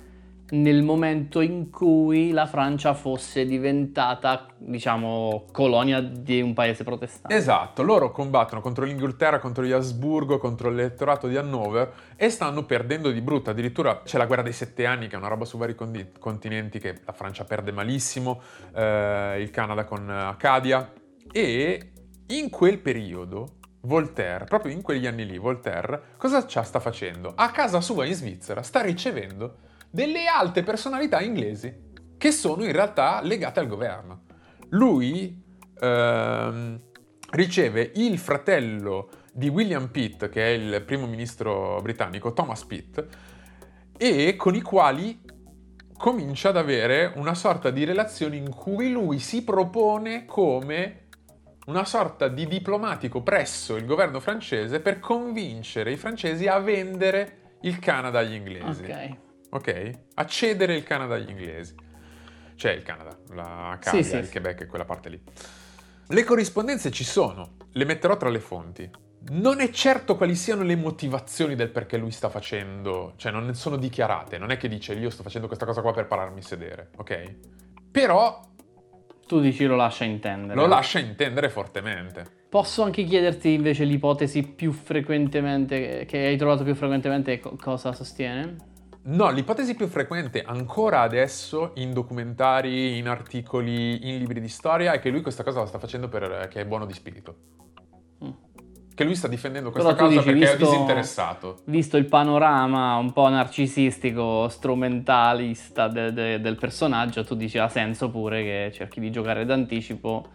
[0.52, 7.36] nel momento in cui la Francia fosse diventata, diciamo, colonia di un paese protestante.
[7.36, 13.10] Esatto, loro combattono contro l'Inghilterra, contro gli Asburgo, contro l'elettorato di Hannover e stanno perdendo
[13.10, 13.50] di brutto.
[13.50, 16.80] Addirittura c'è la guerra dei sette anni, che è una roba su vari condi- continenti
[16.80, 18.42] che la Francia perde malissimo,
[18.76, 20.92] eh, il Canada con Acadia.
[21.32, 21.92] E
[22.28, 27.34] in quel periodo Voltaire, proprio in quegli anni lì, Voltaire, cosa sta facendo?
[27.36, 29.58] A casa sua in Svizzera sta ricevendo
[29.96, 31.74] delle alte personalità inglesi
[32.18, 34.24] che sono in realtà legate al governo.
[34.72, 35.42] Lui
[35.80, 36.82] ehm,
[37.32, 43.06] riceve il fratello di William Pitt, che è il primo ministro britannico, Thomas Pitt,
[43.96, 45.22] e con i quali
[45.98, 51.08] comincia ad avere una sorta di relazione in cui lui si propone come
[51.68, 57.80] una sorta di diplomatico presso il governo francese per convincere i francesi a vendere il
[57.80, 58.84] Canada agli inglesi.
[58.84, 59.24] Ok.
[59.56, 59.92] Ok?
[60.16, 61.74] A cedere il Canada agli inglesi.
[62.56, 64.30] Cioè il Canada, la Acadia, Sì, sì, il.
[64.30, 65.22] Quebec e quella parte lì.
[66.08, 68.90] Le corrispondenze ci sono, le metterò tra le fonti.
[69.28, 73.54] Non è certo quali siano le motivazioni del perché lui sta facendo, cioè non ne
[73.54, 76.90] sono dichiarate, non è che dice io sto facendo questa cosa qua per pararmi sedere,
[76.98, 77.36] ok?
[77.92, 78.42] Però
[79.26, 80.60] Tu dici lo lascia intendere.
[80.60, 82.24] lo lascia intendere fortemente.
[82.50, 88.74] Posso anche chiederti invece l'ipotesi più frequentemente, che hai trovato più frequentemente, co- cosa sostiene?
[89.08, 95.00] No, l'ipotesi più frequente ancora adesso in documentari, in articoli, in libri di storia è
[95.00, 97.36] che lui questa cosa la sta facendo perché è buono di spirito.
[98.24, 98.30] Mm.
[98.96, 101.60] Che lui sta difendendo questa causa dici, perché è visto- disinteressato.
[101.66, 108.10] Visto il panorama un po' narcisistico, strumentalista de- de- del personaggio, tu dici ha senso
[108.10, 110.26] pure che cerchi di giocare d'anticipo.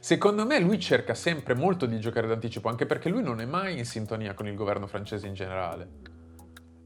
[0.00, 3.78] Secondo me lui cerca sempre molto di giocare d'anticipo, anche perché lui non è mai
[3.78, 6.14] in sintonia con il governo francese in generale.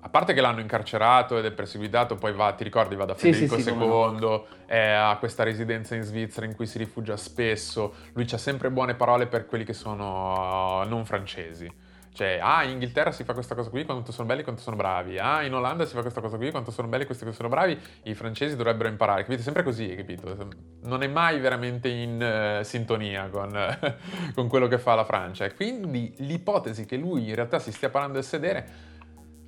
[0.03, 3.33] A parte che l'hanno incarcerato ed è perseguitato, poi va, ti ricordi, va da Sì,
[3.33, 7.17] Federico sì, sì, come II, è a questa residenza in Svizzera in cui si rifugia
[7.17, 7.95] spesso.
[8.15, 11.89] Lui ha sempre buone parole per quelli che sono uh, non francesi.
[12.13, 15.19] Cioè, ah, in Inghilterra si fa questa cosa qui, quanto sono belli, quanto sono bravi.
[15.19, 17.79] Ah, in Olanda si fa questa cosa qui, quanto sono belli, questi che sono bravi.
[18.03, 19.43] I francesi dovrebbero imparare, capite?
[19.43, 20.49] Sempre così, capito?
[20.83, 23.51] Non è mai veramente in eh, sintonia con,
[24.35, 25.45] con quello che fa la Francia.
[25.45, 28.89] E quindi l'ipotesi che lui in realtà si stia parando del sedere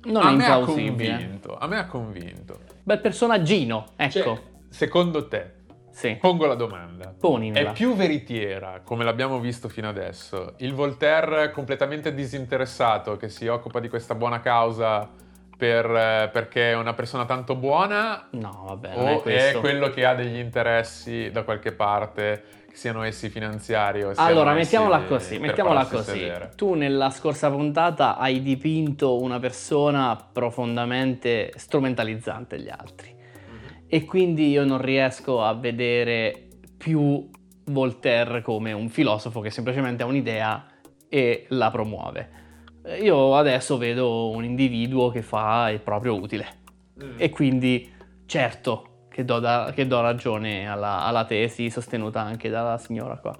[0.05, 1.57] Non a è me ha convinto.
[1.57, 2.59] A me ha convinto.
[2.83, 4.11] Bel personaggino, ecco.
[4.11, 5.51] Cioè, secondo te,
[5.91, 7.13] sì, pongo la domanda.
[7.17, 7.69] ponimela.
[7.69, 13.79] È più veritiera, come l'abbiamo visto fino adesso, il Voltaire completamente disinteressato che si occupa
[13.79, 15.09] di questa buona causa
[15.55, 19.59] per, eh, perché è una persona tanto buona No, vabbè, è o è questo.
[19.59, 25.03] quello che ha degli interessi da qualche parte, siano essi finanziari o siano Allora, mettiamola
[25.03, 26.11] così, mettiamola così.
[26.11, 26.51] sedere?
[26.55, 33.15] Tu nella scorsa puntata hai dipinto una persona profondamente strumentalizzante gli altri.
[33.87, 37.29] E quindi io non riesco a vedere più
[37.65, 40.65] Voltaire come un filosofo che semplicemente ha un'idea
[41.07, 42.29] e la promuove.
[43.01, 46.61] Io adesso vedo un individuo che fa il proprio utile.
[47.17, 47.89] E quindi,
[48.25, 53.37] certo, che do, da- che do ragione alla, alla tesi sostenuta anche dalla signora qua.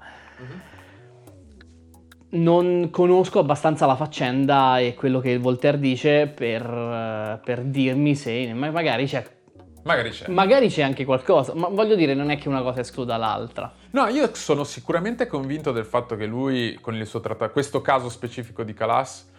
[2.30, 8.72] Non conosco abbastanza la faccenda e quello che Voltaire dice per, per dirmi se ma
[8.72, 9.24] magari c'è,
[9.84, 10.30] Magari c'è.
[10.30, 13.72] magari c'è anche qualcosa, ma voglio dire, non è che una cosa escluda l'altra.
[13.92, 18.10] No, io sono sicuramente convinto del fatto che lui, con il suo trattato, questo caso
[18.10, 19.32] specifico di Calas,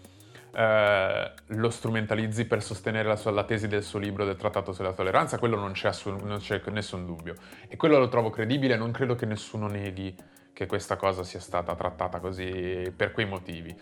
[0.54, 4.92] eh, lo strumentalizzi per sostenere la, sua- la tesi del suo libro del trattato sulla
[4.92, 7.34] tolleranza, quello non c'è, assu- non c'è nessun dubbio.
[7.68, 10.14] E quello lo trovo credibile, non credo che nessuno neghi
[10.52, 13.76] che questa cosa sia stata trattata così per quei motivi.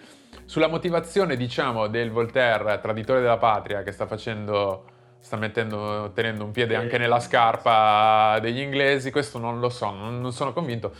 [0.46, 4.86] Sulla motivazione, diciamo, del Voltaire, traditore della patria, che sta facendo
[5.22, 10.20] sta mettendo, tenendo un piede anche nella scarpa degli inglesi, questo non lo so, non,
[10.20, 10.92] non sono convinto.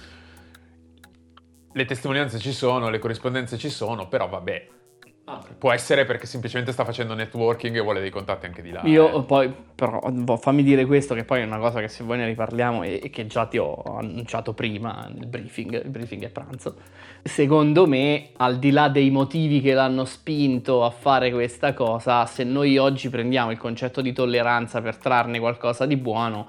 [1.73, 4.69] Le testimonianze ci sono, le corrispondenze ci sono, però vabbè.
[5.59, 8.81] Può essere perché semplicemente sta facendo networking e vuole dei contatti anche di là.
[8.85, 9.23] Io eh.
[9.23, 12.27] poi, però, boh, fammi dire questo, che poi è una cosa che se voi ne
[12.27, 16.77] riparliamo e, e che già ti ho annunciato prima nel briefing, il briefing è pranzo.
[17.23, 22.45] Secondo me, al di là dei motivi che l'hanno spinto a fare questa cosa, se
[22.45, 26.49] noi oggi prendiamo il concetto di tolleranza per trarne qualcosa di buono,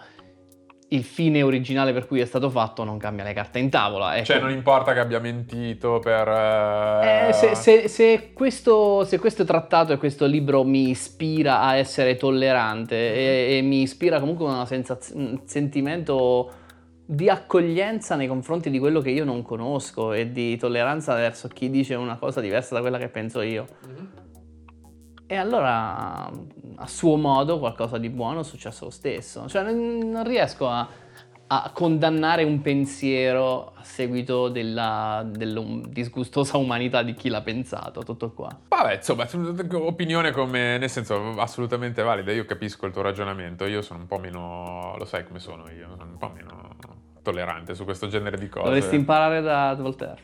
[0.93, 4.15] il fine originale per cui è stato fatto non cambia le carte in tavola.
[4.15, 4.25] Ecco.
[4.25, 6.27] Cioè, non importa che abbia mentito per.
[6.27, 11.75] eh, Eh, se, se- se questo, se questo trattato e questo libro mi ispira a
[11.75, 16.51] essere tollerante e, e mi ispira comunque una sensaz- un sentimento
[17.05, 21.69] di accoglienza nei confronti di quello che io non conosco e di tolleranza verso chi
[21.69, 23.65] dice una cosa diversa da quella che penso io.
[25.25, 26.29] E allora
[26.83, 29.47] a suo modo qualcosa di buono è successo lo stesso.
[29.47, 30.85] Cioè non, riesco a,
[31.47, 38.31] a condannare un pensiero a seguito della, della disgustosa umanità di chi l'ha pensato, tutto
[38.31, 38.49] qua.
[38.67, 39.25] Vabbè, insomma,
[39.71, 42.33] opinione come, nel senso, assolutamente valida.
[42.33, 43.65] Io capisco il tuo ragionamento.
[43.65, 44.95] Io sono un po' meno.
[44.97, 45.87] Lo sai come sono io?
[45.89, 46.71] Sono un po' meno
[47.21, 48.65] tollerante su questo genere di cose.
[48.65, 50.19] Dovresti imparare da Voltaire.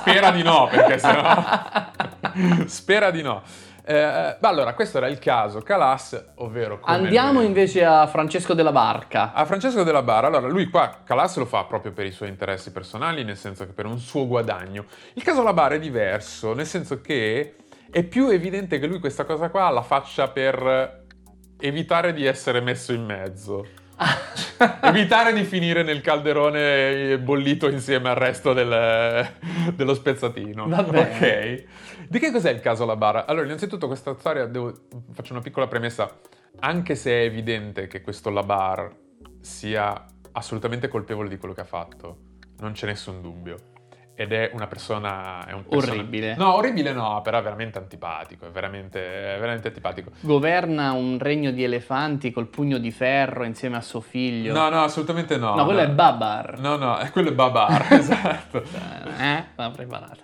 [0.00, 2.64] Spera di no, perché sennò.
[2.66, 3.42] Spera di no.
[3.90, 6.78] Eh, ma allora, questo era il caso Calas, ovvero.
[6.82, 9.32] Andiamo lui- invece a Francesco della Barca.
[9.32, 12.70] A Francesco della Barra, allora lui qua Calas lo fa proprio per i suoi interessi
[12.70, 14.84] personali, nel senso che per un suo guadagno.
[15.14, 17.54] Il caso La Barra è diverso, nel senso che
[17.90, 21.04] è più evidente che lui questa cosa qua la faccia per
[21.58, 23.66] evitare di essere messo in mezzo.
[24.82, 29.28] evitare di finire nel calderone bollito insieme al resto del-
[29.74, 30.68] dello spezzatino.
[30.68, 31.08] Va bene.
[31.08, 31.64] Ok.
[32.08, 33.26] Di che cos'è il caso La Barra?
[33.26, 34.72] Allora, innanzitutto questa storia, devo-
[35.12, 36.10] faccio una piccola premessa.
[36.60, 38.90] Anche se è evidente che questo Labar
[39.40, 42.16] sia assolutamente colpevole di quello che ha fatto,
[42.60, 43.56] non c'è nessun dubbio.
[44.14, 45.46] Ed è una persona...
[45.46, 46.34] È un persona- Orribile.
[46.34, 50.10] No, orribile no, però è veramente antipatico, è veramente, è veramente antipatico.
[50.20, 54.52] Governa un regno di elefanti col pugno di ferro insieme a suo figlio.
[54.52, 55.54] No, no, assolutamente no.
[55.54, 56.58] No, quello è Babar.
[56.58, 58.60] No, no, è quello è Babar, esatto.
[59.20, 60.22] Eh, l'ha preparata.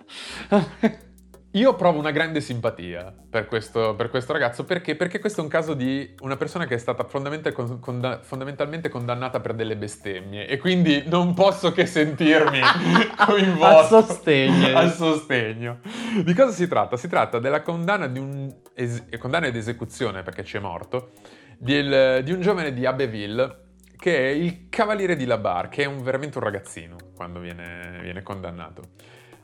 [1.55, 4.97] Io provo una grande simpatia per questo, per questo ragazzo perché?
[4.97, 8.89] Perché questo è un caso di una persona che è stata fondamental- con- conda- fondamentalmente
[8.89, 12.59] condannata per delle bestemmie e quindi non posso che sentirmi
[13.25, 13.95] coinvolto.
[13.95, 14.77] Al sostegno.
[14.77, 15.79] Al sostegno.
[16.25, 16.97] Di cosa si tratta?
[16.97, 21.11] Si tratta della condanna di un es- condanna ed esecuzione, perché ci è morto,
[21.57, 23.59] del- di un giovane di Abbeville
[23.97, 28.21] che è il cavaliere di Labar, che è un- veramente un ragazzino quando viene, viene
[28.23, 28.81] condannato,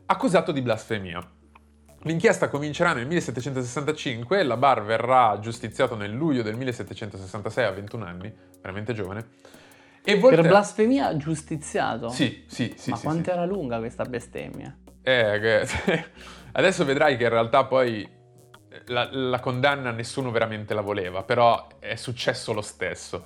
[0.08, 1.26] accusato di blasfemia.
[2.04, 8.94] L'inchiesta comincerà nel 1765, Labar verrà giustiziato nel luglio del 1766 a 21 anni, veramente
[8.94, 9.28] giovane.
[10.04, 10.42] E Voltaire...
[10.42, 12.10] Per blasfemia giustiziato.
[12.10, 12.90] Sì, sì, sì.
[12.90, 13.30] Ma sì, quanto sì.
[13.30, 14.76] era lunga questa bestemmia?
[15.04, 15.68] Eh,
[16.54, 18.10] adesso vedrai che in realtà poi
[18.86, 23.24] la, la condanna nessuno veramente la voleva, però è successo lo stesso.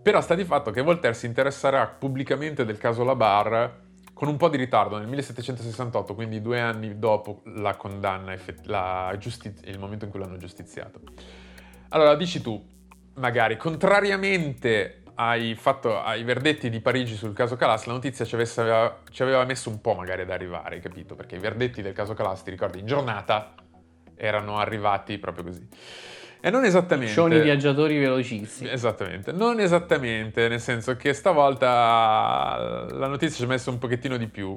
[0.00, 3.80] Però sta di fatto che Voltaire si interesserà pubblicamente del caso Labar
[4.12, 9.54] con un po' di ritardo, nel 1768, quindi due anni dopo la condanna, la giusti-
[9.64, 11.00] il momento in cui l'hanno giustiziato.
[11.88, 12.62] Allora, dici tu,
[13.14, 18.96] magari, contrariamente ai, fatto- ai verdetti di Parigi sul caso Calas, la notizia ci, avesse-
[19.10, 21.14] ci aveva messo un po' magari ad arrivare, capito?
[21.14, 23.54] Perché i verdetti del caso Calas, ti ricordi, in giornata
[24.14, 25.68] erano arrivati proprio così.
[26.44, 27.12] E non esattamente...
[27.12, 28.68] Scioni viaggiatori velocissimi.
[28.68, 34.26] Esattamente, non esattamente, nel senso che stavolta la notizia ci ha messo un pochettino di
[34.26, 34.52] più.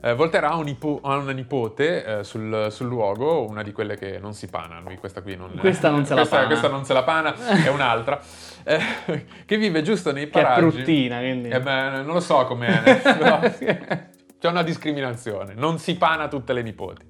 [0.00, 3.96] Eh, Voltaire ha, un ipo- ha una nipote eh, sul, sul luogo, una di quelle
[3.96, 6.46] che non si pana, lui questa qui non, Questa non se la questa- pana.
[6.48, 8.20] Questa non se la pana, è un'altra,
[8.64, 10.60] eh, che vive giusto nei Che è paraggi.
[10.76, 11.48] bruttina, quindi.
[11.48, 16.62] Eh beh, non lo so com'è, però c'è una discriminazione, non si pana tutte le
[16.62, 17.06] nipoti.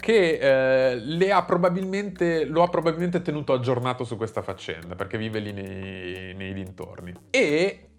[0.00, 5.38] Che eh, le ha probabilmente, lo ha probabilmente tenuto aggiornato su questa faccenda, perché vive
[5.40, 7.12] lì nei, nei dintorni.
[7.30, 7.90] E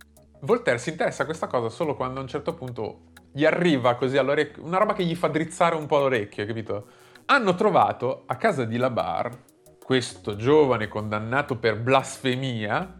[0.43, 4.17] Voltaire si interessa a questa cosa solo quando a un certo punto gli arriva così
[4.17, 6.87] all'orecchio, una roba che gli fa drizzare un po' l'orecchio, capito?
[7.25, 9.37] Hanno trovato a casa di Labar,
[9.83, 12.99] questo giovane condannato per blasfemia,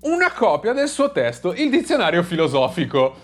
[0.00, 3.16] una copia del suo testo, il dizionario filosofico,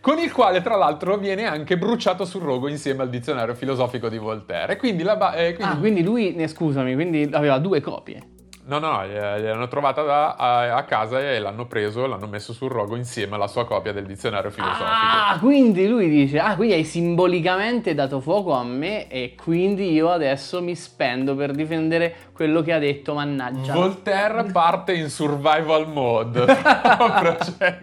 [0.00, 4.18] con il quale tra l'altro viene anche bruciato sul rogo insieme al dizionario filosofico di
[4.18, 4.76] Voltaire.
[4.76, 8.22] Quindi ba- eh, quindi- Ah, quindi lui, ne- scusami, quindi aveva due copie.
[8.68, 12.96] No, no, gliel'hanno trovata da- a, a casa e l'hanno preso, l'hanno messo sul rogo
[12.96, 14.84] insieme alla sua copia del dizionario filosofico.
[14.86, 20.10] Ah, quindi lui dice, ah, quindi hai simbolicamente dato fuoco a me e quindi io
[20.10, 23.72] adesso mi spendo per difendere quello che ha detto, mannaggia.
[23.72, 26.44] Voltaire parte in survival mode.
[27.58, 27.78] Cioè,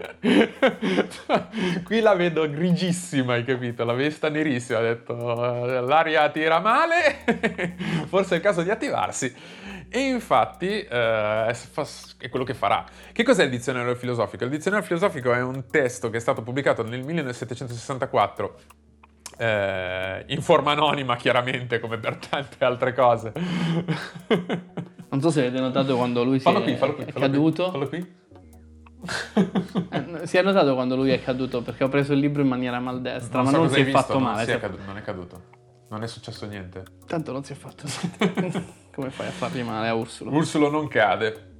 [1.83, 3.83] Qui la vedo grigissima, hai capito?
[3.83, 4.77] La vesta nerissima.
[4.79, 7.23] Ha detto l'aria tira male,
[8.07, 9.33] forse è il caso di attivarsi.
[9.89, 11.55] E infatti eh,
[12.17, 12.83] è quello che farà.
[13.11, 14.43] Che cos'è il dizionario filosofico?
[14.43, 18.55] Il dizionario filosofico è un testo che è stato pubblicato nel 1764
[19.37, 23.33] eh, in forma anonima, chiaramente, come per tante altre cose.
[25.07, 27.25] Non so se avete notato quando lui si Fallo è, qui, fallo qui, è fallo
[27.25, 27.63] caduto.
[27.63, 28.13] Qui, fallo qui.
[29.91, 32.79] Eh, si è notato quando lui è caduto perché ho preso il libro in maniera
[32.79, 34.35] maldestra, ma so non si è hai fatto visto, male.
[34.35, 35.41] Non, si si è- caduto, non è caduto.
[35.95, 36.83] Non è successo niente.
[37.07, 37.85] Tanto non si è fatto
[38.19, 38.65] niente.
[38.93, 40.29] Come fai a fargli male a Ursulo?
[40.29, 41.53] Ursulo non cade.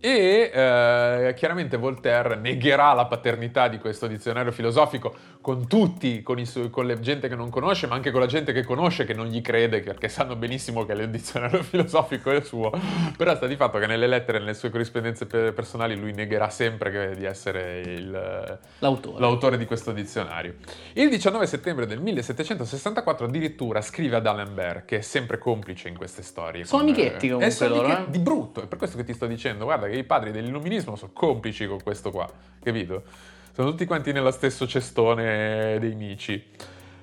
[0.00, 6.70] E eh, chiaramente Voltaire negherà la paternità di questo dizionario filosofico con tutti, con, suoi-
[6.70, 9.26] con la gente che non conosce, ma anche con la gente che conosce che non
[9.26, 12.70] gli crede, perché sanno benissimo che il dizionario filosofico è suo.
[13.16, 17.16] Però sta di fatto che nelle lettere, nelle sue corrispondenze pe- personali, lui negherà sempre
[17.16, 19.18] di essere il, L'autore.
[19.20, 20.54] l'autore di questo dizionario.
[20.92, 26.22] Il 19 settembre del 1764 addirittura scrive ad D'Alembert, che è sempre complice in queste
[26.22, 26.64] storie.
[26.64, 28.10] Sono amichetti comunque Eh, loro, amichetti eh.
[28.10, 31.12] di brutto, è per questo che ti sto dicendo, guarda che i padri dell'illuminismo sono
[31.12, 32.28] complici con questo qua,
[32.62, 33.02] capito?
[33.52, 36.42] Sono tutti quanti nello stesso cestone dei mici.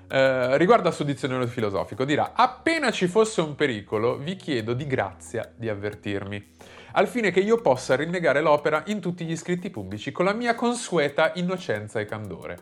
[0.07, 4.87] Eh, riguardo al suo dizionario filosofico, dirà: Appena ci fosse un pericolo, vi chiedo di
[4.87, 6.51] grazia di avvertirmi,
[6.93, 10.55] al fine che io possa rinnegare l'opera in tutti gli scritti pubblici con la mia
[10.55, 12.57] consueta innocenza e candore.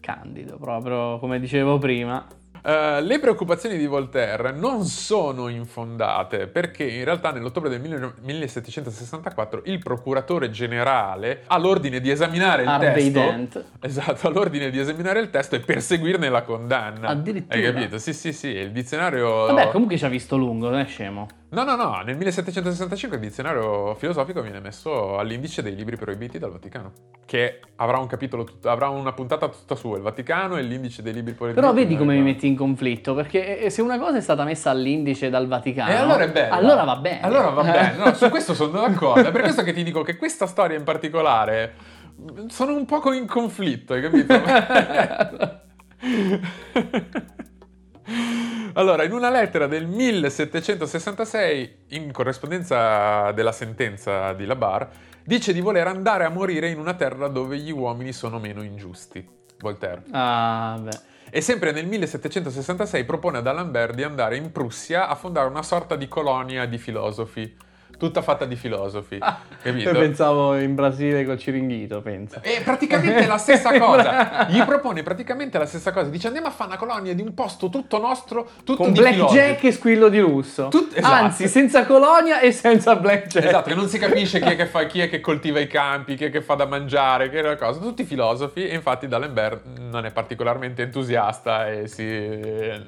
[0.00, 2.26] Candido, proprio come dicevo prima.
[2.62, 9.62] Eh, le preoccupazioni di Voltaire non sono infondate perché in realtà nell'ottobre del 1000 1764
[9.64, 13.64] il procuratore generale ha l'ordine di esaminare il Harvey testo Dent.
[13.80, 17.08] Esatto, ha l'ordine di esaminare il testo e perseguirne la condanna.
[17.08, 17.54] Addirittura.
[17.54, 17.98] Hai capito?
[17.98, 19.46] Sì, sì, sì, il dizionario...
[19.46, 21.26] Vabbè, comunque ci ha visto lungo, non è scemo.
[21.50, 26.52] No, no, no, nel 1765 il dizionario filosofico viene messo all'indice dei libri proibiti dal
[26.52, 26.92] Vaticano,
[27.24, 31.14] che avrà un capitolo, tut- avrà una puntata tutta sua, il Vaticano e l'indice dei
[31.14, 31.58] libri proibiti.
[31.62, 34.68] Però vedi come mi metti in conflitto, perché eh, se una cosa è stata messa
[34.68, 36.54] all'indice dal Vaticano, E allora è bella.
[36.54, 37.20] allora va bene.
[37.22, 39.28] Allora va bene, no, su questo sono d'accordo.
[39.28, 41.72] È per questo che ti dico che questa storia in particolare
[42.20, 44.34] mm, sono un poco in conflitto, hai capito?
[48.78, 54.88] Allora, in una lettera del 1766, in corrispondenza della sentenza di Labar,
[55.24, 59.28] dice di voler andare a morire in una terra dove gli uomini sono meno ingiusti.
[59.58, 60.04] Voltaire.
[60.12, 60.96] Ah, beh.
[61.28, 65.96] E sempre nel 1766 propone ad D'Alembert di andare in Prussia a fondare una sorta
[65.96, 67.52] di colonia di filosofi,
[67.98, 69.90] tutta fatta di filosofi, capito?
[69.90, 72.40] Io pensavo in Brasile col Ciringhito, pensa.
[72.40, 74.46] È praticamente la stessa cosa.
[74.48, 76.08] Gli propone praticamente la stessa cosa.
[76.08, 79.72] Dice andiamo a fare una colonia di un posto tutto nostro, tutto Con blackjack e
[79.72, 80.68] squillo di lusso.
[80.68, 81.12] Tut- esatto.
[81.12, 83.46] Anzi, senza colonia e senza blackjack.
[83.46, 86.14] Esatto, che non si capisce chi è che, fa, chi è che coltiva i campi,
[86.14, 87.80] chi è che fa da mangiare, che è la cosa.
[87.80, 92.06] Tutti filosofi e infatti D'Alembert non è particolarmente entusiasta e si,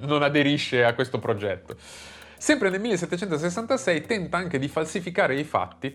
[0.00, 1.76] non aderisce a questo progetto.
[2.40, 5.94] Sempre nel 1766 tenta anche di falsificare i fatti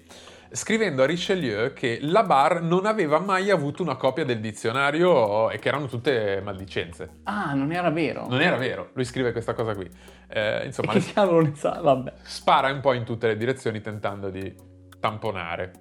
[0.51, 5.57] scrivendo a Richelieu che la Bar non aveva mai avuto una copia del dizionario e
[5.57, 7.09] che erano tutte maldicenze.
[7.23, 8.27] Ah, non era vero.
[8.29, 9.89] Non era vero, lui scrive questa cosa qui.
[10.29, 11.79] Eh, insomma, Che le- cavolo ne sa?
[11.81, 12.13] Vabbè.
[12.21, 14.53] spara un po' in tutte le direzioni tentando di
[14.99, 15.71] tamponare.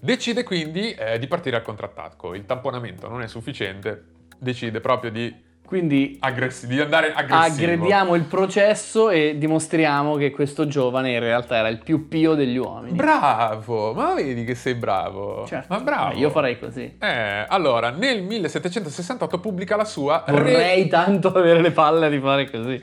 [0.00, 2.34] Decide quindi eh, di partire al contrattacco.
[2.34, 4.04] Il tamponamento non è sufficiente,
[4.36, 5.32] decide proprio di,
[5.64, 7.64] Quindi aggressi- di andare aggressivo.
[7.64, 12.58] aggrediamo il processo e dimostriamo che questo giovane in realtà era il più pio degli
[12.58, 12.94] uomini.
[12.94, 15.46] Bravo, ma vedi che sei bravo.
[15.46, 15.72] Certo.
[15.72, 16.12] Ma bravo.
[16.14, 16.96] Eh, Io farei così.
[17.00, 22.50] Eh, allora, nel 1768 pubblica la sua re- Vorrei tanto avere le palle di fare
[22.50, 22.82] così.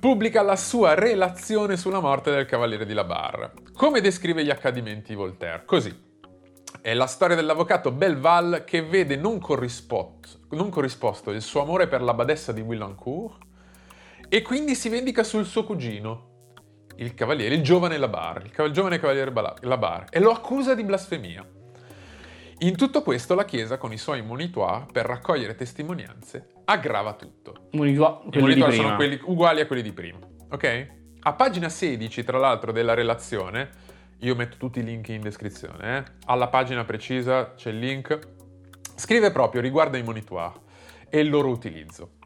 [0.00, 3.50] pubblica la sua relazione sulla morte del cavaliere di La Barre.
[3.74, 5.64] Come descrive gli accadimenti Voltaire?
[5.66, 6.08] Così.
[6.80, 12.02] È la storia dell'avvocato Belval che vede non, corrisposto, non corrisposto il suo amore per
[12.02, 13.48] la badessa di Willancourt
[14.28, 16.28] e quindi si vendica sul suo cugino,
[16.96, 21.46] il cavaliere, il giovane Labar, il, il giovane cavaliere Labar, e lo accusa di blasfemia.
[22.62, 27.68] In tutto questo la Chiesa, con i suoi monitoire per raccogliere testimonianze, aggrava tutto.
[27.72, 28.70] Monitor, I prima.
[28.70, 30.18] sono quelli uguali a quelli di prima,
[30.50, 30.88] ok?
[31.20, 33.70] A pagina 16, tra l'altro, della relazione,
[34.20, 36.04] io metto tutti i link in descrizione, eh?
[36.26, 38.18] alla pagina precisa c'è il link,
[38.94, 40.54] scrive proprio riguardo ai monitoire
[41.08, 42.18] e il loro utilizzo.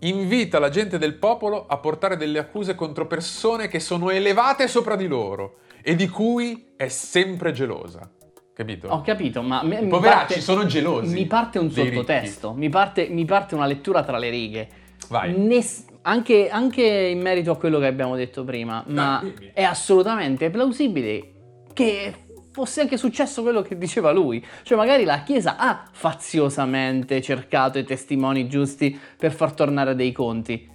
[0.00, 4.94] invita la gente del popolo a portare delle accuse contro persone che sono elevate sopra
[4.94, 8.10] di loro e di cui è sempre gelosa.
[8.52, 8.88] Capito?
[8.88, 11.12] Ho capito, ma me- I poveracci parte- sono gelosi.
[11.14, 14.68] Mi parte un sottotesto, mi parte, mi parte una lettura tra le righe.
[15.08, 15.38] Vai.
[15.38, 19.50] Ness- anche, anche in merito a quello che abbiamo detto prima, ma dimmi.
[19.52, 21.32] è assolutamente plausibile
[21.72, 22.14] che
[22.52, 24.44] fosse anche successo quello che diceva lui.
[24.62, 30.74] Cioè, magari la Chiesa ha faziosamente cercato i testimoni giusti per far tornare dei conti.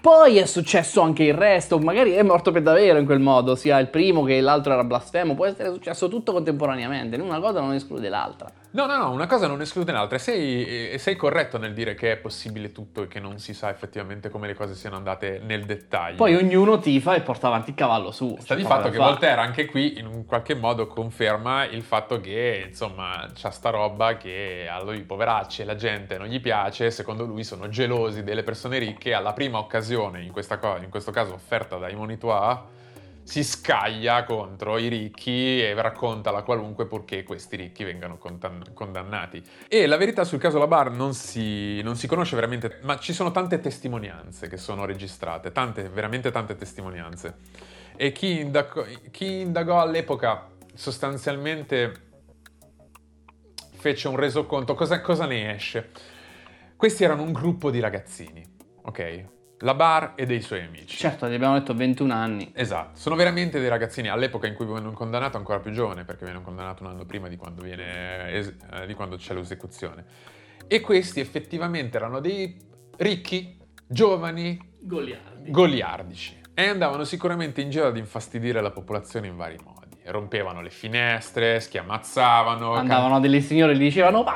[0.00, 3.80] Poi è successo anche il resto, magari è morto per davvero in quel modo, sia
[3.80, 8.08] il primo che l'altro era blasfemo, può essere successo tutto contemporaneamente, una cosa non esclude
[8.08, 8.48] l'altra.
[8.70, 10.18] No, no, no, una cosa non esclude l'altra.
[10.18, 14.28] Sei, sei corretto nel dire che è possibile tutto e che non si sa effettivamente
[14.28, 16.16] come le cose siano andate nel dettaglio.
[16.16, 18.36] Poi ognuno tifa e porta avanti il cavallo su.
[18.38, 19.10] Sta di poco fatto che fare.
[19.10, 24.18] Voltaire anche qui in un qualche modo conferma il fatto che insomma c'ha sta roba
[24.18, 28.42] che a lui poveracci e la gente non gli piace, secondo lui sono gelosi delle
[28.42, 32.76] persone ricche, alla prima occasione, in, questa co- in questo caso offerta dai Monitoire,
[33.28, 39.44] si scaglia contro i ricchi e racconta la qualunque purché questi ricchi vengano condannati.
[39.68, 43.30] E la verità sul caso Labar non si, non si conosce veramente, ma ci sono
[43.30, 47.36] tante testimonianze che sono registrate, tante, veramente tante testimonianze.
[47.96, 52.06] E chi, indaco- chi indagò all'epoca sostanzialmente
[53.76, 54.74] fece un resoconto.
[54.74, 55.90] Cosa, cosa ne esce?
[56.76, 58.42] Questi erano un gruppo di ragazzini,
[58.84, 59.36] ok?
[59.62, 60.96] La bar e dei suoi amici.
[60.96, 62.52] Certo, gli abbiamo detto 21 anni.
[62.54, 66.44] Esatto, sono veramente dei ragazzini all'epoca in cui vengono condannato ancora più giovane, perché vengono
[66.44, 70.04] condannato un anno prima di quando, viene es- eh, di quando c'è l'esecuzione.
[70.68, 72.56] E questi effettivamente erano dei
[72.98, 73.56] ricchi,
[73.86, 75.50] giovani, Goliardi.
[75.50, 79.96] goliardici e andavano sicuramente in giro ad infastidire la popolazione in vari modi.
[80.04, 84.34] Rompevano le finestre, schiamazzavano, can- Andavano delle signore e gli dicevano ma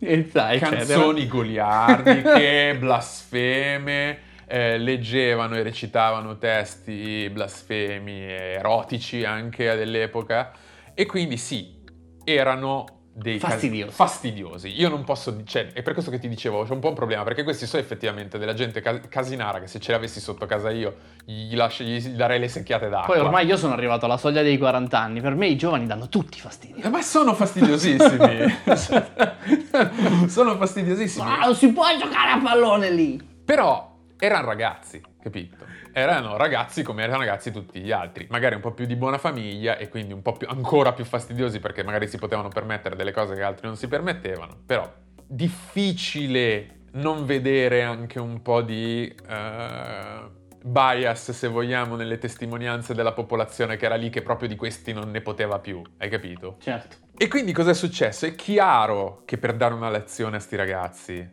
[0.00, 10.52] E sai, canzoni goliardiche, blasfeme, eh, leggevano e recitavano testi blasfemi, e erotici anche dell'epoca
[10.94, 11.82] e quindi sì,
[12.24, 13.92] erano dei Fastidiosi.
[13.94, 14.80] fastidiosi.
[14.80, 17.22] Io non posso, cioè, è per questo che ti dicevo, c'è un po' un problema,
[17.22, 20.96] perché questi sono effettivamente della gente ca- casinara che se ce l'avessi sotto casa io
[21.24, 23.14] gli, lascio- gli darei le secchiate d'acqua.
[23.14, 26.08] Poi ormai io sono arrivato alla soglia dei 40 anni, per me i giovani danno
[26.08, 26.88] tutti fastidio.
[26.90, 28.58] Ma sono fastidiosissimi.
[30.28, 31.24] sono fastidiosissimi.
[31.26, 33.20] Ma non si può giocare a pallone lì!
[33.44, 35.56] Però erano ragazzi, capito?
[35.92, 39.76] Erano ragazzi come erano ragazzi tutti gli altri, magari un po' più di buona famiglia
[39.76, 43.34] e quindi un po' più, ancora più fastidiosi perché magari si potevano permettere delle cose
[43.34, 44.56] che altri non si permettevano.
[44.66, 44.90] Però
[45.26, 53.76] difficile non vedere anche un po' di eh, bias, se vogliamo, nelle testimonianze della popolazione
[53.76, 56.56] che era lì che proprio di questi non ne poteva più, hai capito?
[56.60, 56.96] Certo.
[57.16, 58.26] E quindi cos'è successo?
[58.26, 61.30] È chiaro che per dare una lezione a sti ragazzi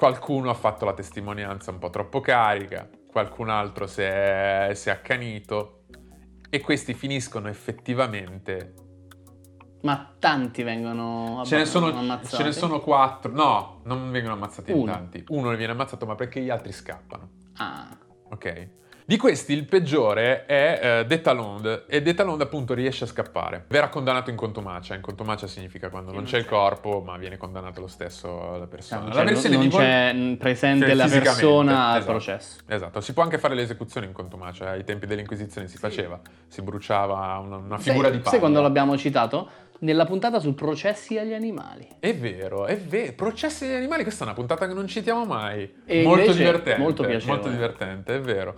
[0.00, 4.92] qualcuno ha fatto la testimonianza un po' troppo carica, qualcun altro si è, si è
[4.92, 5.84] accanito
[6.48, 8.74] e questi finiscono effettivamente...
[9.82, 12.36] Ma tanti vengono Ce ne, sono, ammazzati.
[12.36, 14.92] ce ne sono quattro, no, non vengono ammazzati in Uno.
[14.92, 15.24] tanti.
[15.28, 17.88] Uno viene ammazzato ma perché gli altri scappano, Ah,
[18.30, 18.68] ok?
[19.10, 23.64] Di questi il peggiore è eh, De Talonde e De Talonde appunto riesce a scappare.
[23.66, 26.48] Verrà condannato in contumacia, in contumacia significa quando Che non non c'è il c'è.
[26.48, 29.06] corpo ma viene condannato lo stesso la persona.
[29.06, 32.12] cioè, la non- versione non di Vol- c'è mm, presente Cioè, la persona al esatto.
[32.12, 32.58] processo.
[32.68, 37.36] Esatto, si può anche fare l'esecuzione in contumacia, ai tempi dell'Inquisizione si faceva, si bruciava
[37.38, 38.30] una, una figura sai, di paglia.
[38.30, 39.48] Sai quando l'abbiamo citato?
[39.80, 41.88] Nella puntata su processi agli animali.
[41.98, 43.12] È vero, è vero.
[43.14, 45.68] Processi degli animali, questa è una puntata che non citiamo mai.
[45.84, 46.80] E molto divertente.
[46.80, 47.32] molto piacevole.
[47.40, 48.54] Molto divertente, è vero.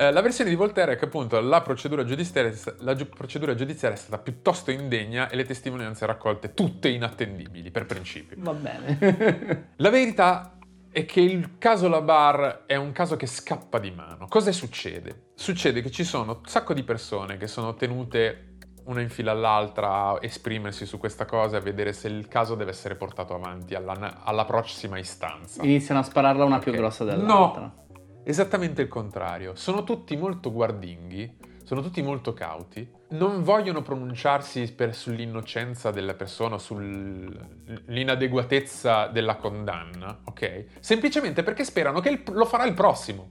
[0.00, 4.00] Eh, la versione di Voltaire è che appunto la procedura, giudiziaria, la procedura giudiziaria è
[4.00, 8.36] stata piuttosto indegna e le testimonianze raccolte tutte inattendibili, per principio.
[8.38, 9.66] Va bene.
[9.74, 10.56] La verità
[10.92, 14.26] è che il caso Labar è un caso che scappa di mano.
[14.28, 15.30] Cosa succede?
[15.34, 18.44] Succede che ci sono un sacco di persone che sono tenute
[18.84, 22.54] una in fila all'altra a esprimersi su questa cosa e a vedere se il caso
[22.54, 25.62] deve essere portato avanti alla, alla prossima istanza.
[25.64, 26.78] Iniziano a spararla una più Ok.
[26.78, 27.60] grossa dell'altra.
[27.62, 27.86] No,
[28.28, 29.54] esattamente il contrario.
[29.54, 36.58] Sono tutti molto guardinghi, sono tutti molto cauti, non vogliono pronunciarsi per- sull'innocenza della persona,
[36.58, 40.64] sull'inadeguatezza della condanna, ok?
[40.80, 43.30] Semplicemente perché sperano che il- lo farà il prossimo.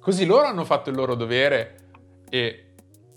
[0.00, 1.78] Così loro hanno fatto il loro dovere
[2.30, 2.60] e...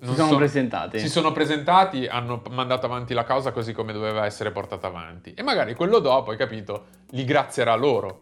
[0.02, 0.98] Si non sono presentati.
[0.98, 5.34] si sono presentati, hanno mandato avanti la causa così come doveva essere portata avanti.
[5.34, 8.22] E magari quello dopo, hai capito, li grazierà loro.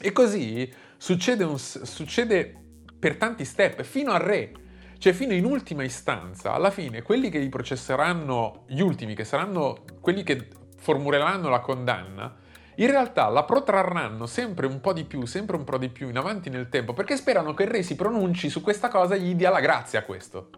[0.00, 2.54] E così succede, un succede
[2.98, 4.52] per tanti step, fino al re.
[4.98, 9.84] Cioè, fino in ultima istanza, alla fine, quelli che li processeranno, gli ultimi, che saranno
[10.00, 12.36] quelli che formuleranno la condanna,
[12.74, 16.16] in realtà la protrarranno sempre un po' di più, sempre un po' di più in
[16.16, 19.34] avanti nel tempo, perché sperano che il re si pronunci su questa cosa e gli
[19.34, 20.50] dia la grazia a questo.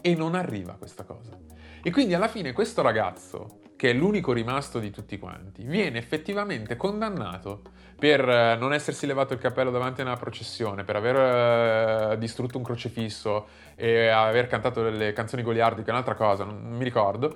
[0.00, 1.36] E non arriva questa cosa.
[1.82, 6.76] E quindi alla fine questo ragazzo, che è l'unico rimasto di tutti quanti, viene effettivamente
[6.76, 7.62] condannato
[7.98, 12.58] per eh, non essersi levato il cappello davanti a una processione, per aver uh, distrutto
[12.58, 17.34] un crocefisso e aver cantato delle canzoni goliardiche, un'altra cosa, non, mi ricordo,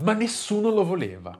[0.00, 1.34] ma nessuno lo voleva.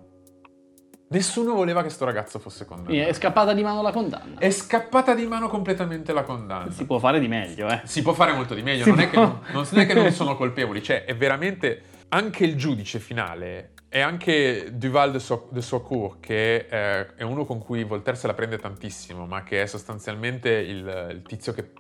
[1.09, 3.11] Nessuno voleva che sto ragazzo fosse condannato.
[3.11, 4.39] È scappata di mano la condanna.
[4.39, 6.71] È scappata di mano completamente la condanna.
[6.71, 7.83] Si può fare di meglio, eh.
[7.85, 10.83] Si può fare molto di meglio, non è, non, non è, che non, sono colpevoli,
[10.83, 11.93] cioè è veramente...
[12.09, 17.45] Anche il giudice finale e anche Duval de, so- de Saucourt, che eh, è uno
[17.45, 21.73] con cui Voltaire se la prende tantissimo, ma che è sostanzialmente il, il tizio che...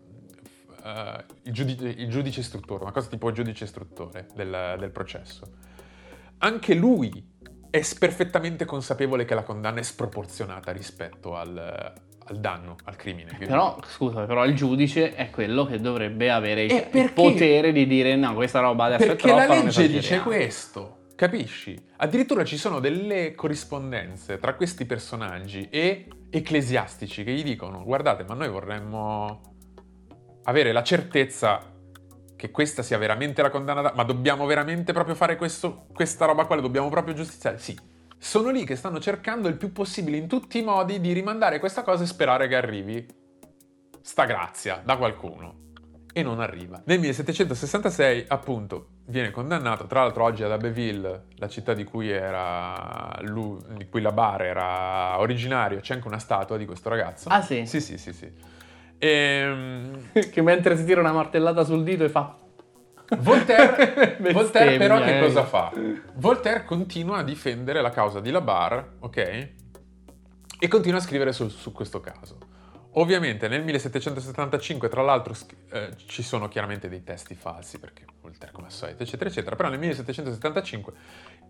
[0.83, 5.45] Uh, il, giudice, il, giudice, istruttore, una cosa tipo giudice istruttore del, del processo.
[6.39, 7.35] Anche lui
[7.70, 11.93] è perfettamente consapevole che la condanna è sproporzionata rispetto al,
[12.29, 13.37] al danno, al crimine.
[13.39, 18.16] Però, scusa, però il giudice è quello che dovrebbe avere il, il potere di dire
[18.16, 21.81] no, questa roba adesso perché è troppa, la legge dice questo, capisci?
[21.99, 28.35] Addirittura ci sono delle corrispondenze tra questi personaggi e ecclesiastici che gli dicono guardate, ma
[28.35, 29.55] noi vorremmo
[30.45, 31.74] avere la certezza
[32.35, 33.93] che questa sia veramente la condanna, da...
[33.95, 37.59] ma dobbiamo veramente proprio fare questo, questa roba qua, dobbiamo proprio giustiziare?
[37.59, 37.95] Sì.
[38.18, 41.82] Sono lì che stanno cercando il più possibile in tutti i modi di rimandare questa
[41.82, 43.06] cosa e sperare che arrivi
[44.00, 45.64] sta grazia da qualcuno.
[46.12, 46.80] E non arriva.
[46.86, 53.18] Nel 1766, appunto, viene condannato, tra l'altro oggi ad Abbeville, la città di cui, era
[53.22, 57.28] lui, di cui la bar era originario, c'è anche una statua di questo ragazzo.
[57.28, 57.66] Ah sì?
[57.66, 58.32] Sì, sì, sì, sì.
[58.96, 59.08] E...
[59.08, 62.34] Ehm, che mentre si tira una martellata sul dito e fa...
[63.18, 65.72] Voltaire, Voltaire però che cosa fa?
[66.14, 69.48] Voltaire continua a difendere la causa di Labar, ok?
[70.59, 72.38] E continua a scrivere su, su questo caso.
[72.98, 75.34] Ovviamente nel 1775, tra l'altro,
[75.70, 79.68] eh, ci sono chiaramente dei testi falsi, perché Voltaire come al solito, eccetera, eccetera, però
[79.68, 80.92] nel 1775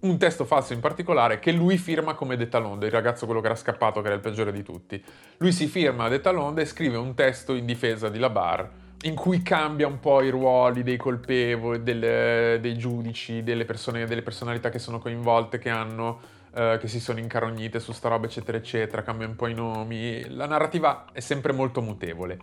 [0.00, 3.46] un testo falso in particolare che lui firma come De Talonde, il ragazzo quello che
[3.46, 5.02] era scappato, che era il peggiore di tutti.
[5.38, 8.68] Lui si firma De Talonde e scrive un testo in difesa di Labar,
[9.06, 14.22] in cui cambia un po' i ruoli dei colpevoli, del, dei giudici, delle, persone, delle
[14.22, 16.20] personalità che sono coinvolte, che hanno
[16.52, 20.26] eh, che si sono incarognite su sta roba, eccetera, eccetera, cambia un po' i nomi.
[20.30, 22.38] La narrativa è sempre molto mutevole.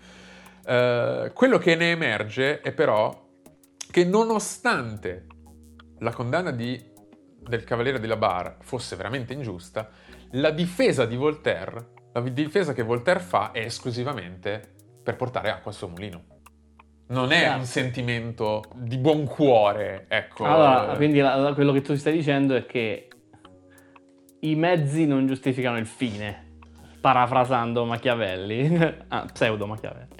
[0.65, 3.27] Uh, quello che ne emerge è però
[3.91, 5.25] che nonostante
[5.99, 6.81] la condanna di,
[7.39, 9.89] del Cavaliere della Bar fosse veramente ingiusta,
[10.31, 14.61] la difesa di Voltaire, la difesa che Voltaire fa è esclusivamente
[15.03, 16.32] per portare acqua al suo mulino.
[17.13, 20.45] Non è un sentimento di buon cuore, ecco.
[20.45, 23.07] Allora, quindi la, quello che tu stai dicendo è che
[24.39, 26.55] i mezzi non giustificano il fine,
[26.99, 28.75] parafrasando Machiavelli,
[29.09, 30.15] ah, pseudo Machiavelli.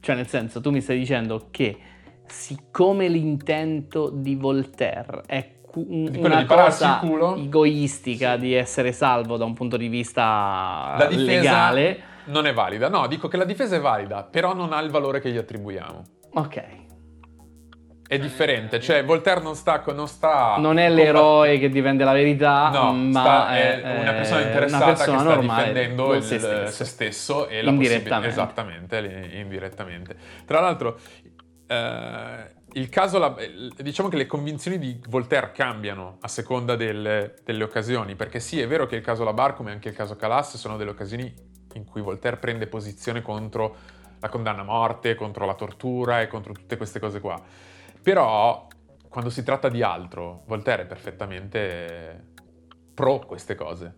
[0.00, 1.78] Cioè nel senso, tu mi stai dicendo che
[2.26, 7.00] siccome l'intento di Voltaire è un, una cosa
[7.36, 12.88] egoistica di essere salvo da un punto di vista la legale, non è valida.
[12.88, 16.02] No, dico che la difesa è valida, però non ha il valore che gli attribuiamo.
[16.34, 16.80] Ok
[18.12, 19.82] è differente, cioè Voltaire non sta...
[19.86, 24.40] Non, sta non è l'eroe che difende la verità, no, ma sta, è, una persona
[24.42, 26.70] interessata una persona che sta difendendo il, se, stesso.
[26.72, 27.48] se, stesso.
[27.48, 28.28] e la indirettamente.
[28.28, 30.16] Esattamente, indirettamente.
[30.44, 30.98] Tra l'altro,
[31.66, 33.34] eh, il caso,
[33.78, 38.66] diciamo che le convinzioni di Voltaire cambiano a seconda delle, delle occasioni, perché sì, è
[38.66, 41.32] vero che il caso Labar, come anche il caso Calas, sono delle occasioni
[41.72, 46.54] in cui Voltaire prende posizione contro la condanna a morte, contro la tortura e contro
[46.54, 47.38] tutte queste cose qua
[48.02, 48.66] però
[49.08, 52.30] quando si tratta di altro, Voltaire è perfettamente
[52.94, 53.94] pro queste cose.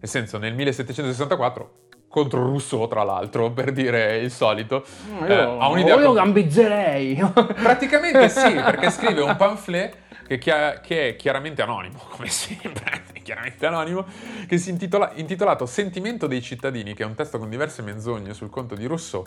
[0.00, 4.84] Nel senso, nel 1764 contro Rousseau, tra l'altro, per dire il solito.
[5.20, 5.96] io, eh, ha un'idea.
[5.96, 7.16] Io com- gambizzerei.
[7.60, 13.66] Praticamente sì, perché scrive un pamphlet che, chia- che, è chiaramente anonimo, come sempre, chiaramente
[13.66, 14.04] anonimo,
[14.46, 18.50] che si intitola, intitolato Sentimento dei cittadini, che è un testo con diverse menzogne sul
[18.50, 19.24] conto di Rousseau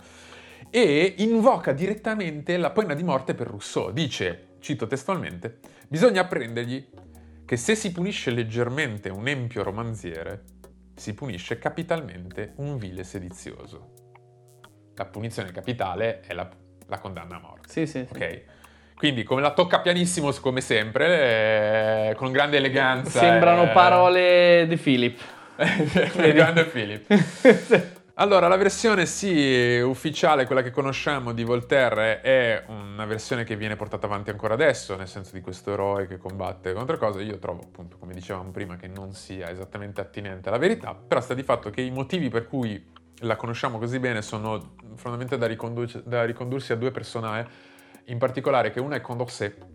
[0.71, 3.91] e invoca direttamente la pena di morte per Rousseau.
[3.91, 6.87] Dice, cito testualmente, bisogna apprendergli
[7.45, 10.43] che se si punisce leggermente un empio romanziere,
[10.95, 13.89] si punisce capitalmente un vile sedizioso.
[14.95, 16.49] La punizione capitale è la,
[16.87, 17.67] la condanna a morte.
[17.67, 18.07] Sì, sì.
[18.09, 18.17] Ok?
[18.17, 18.41] Sì.
[18.95, 23.19] Quindi come la tocca pianissimo come sempre, eh, con grande eleganza.
[23.19, 23.73] Sembrano eh...
[23.73, 25.19] parole di Philip.
[25.57, 27.99] di grande Philip.
[28.15, 33.77] Allora, la versione sì ufficiale, quella che conosciamo di Voltaire, è una versione che viene
[33.77, 37.21] portata avanti ancora adesso, nel senso di questo eroe che combatte contro cose.
[37.21, 41.33] Io trovo, appunto, come dicevamo prima, che non sia esattamente attinente alla verità, però sta
[41.33, 42.85] di fatto che i motivi per cui
[43.19, 47.47] la conosciamo così bene sono fondamentalmente da, ricondu- da ricondursi a due persone,
[48.05, 49.70] in particolare che una è Condorcet,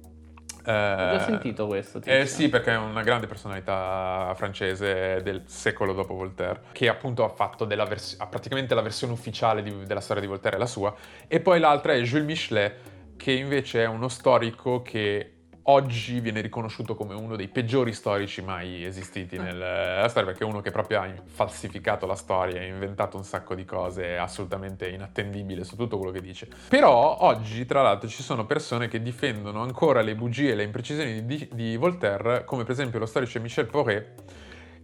[0.72, 2.00] ho già sentito questo.
[2.04, 7.28] Eh sì, perché è una grande personalità francese del secolo dopo Voltaire, che appunto ha
[7.28, 10.94] fatto vers- ha praticamente la versione ufficiale di, della storia di Voltaire, la sua.
[11.28, 12.74] E poi l'altra è Jules Michelet,
[13.16, 15.35] che invece è uno storico che
[15.68, 20.60] oggi viene riconosciuto come uno dei peggiori storici mai esistiti nella storia, perché è uno
[20.60, 25.76] che proprio ha falsificato la storia, ha inventato un sacco di cose assolutamente inattendibile su
[25.76, 26.48] tutto quello che dice.
[26.68, 31.24] Però oggi, tra l'altro, ci sono persone che difendono ancora le bugie e le imprecisioni
[31.24, 34.14] di, di Voltaire, come per esempio lo storico Michel Poré,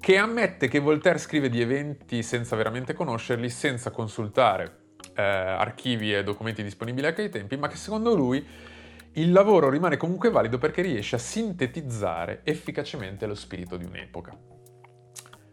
[0.00, 4.80] che ammette che Voltaire scrive di eventi senza veramente conoscerli, senza consultare
[5.14, 8.44] eh, archivi e documenti disponibili a quei tempi, ma che secondo lui
[9.14, 14.36] il lavoro rimane comunque valido perché riesce a sintetizzare efficacemente lo spirito di un'epoca.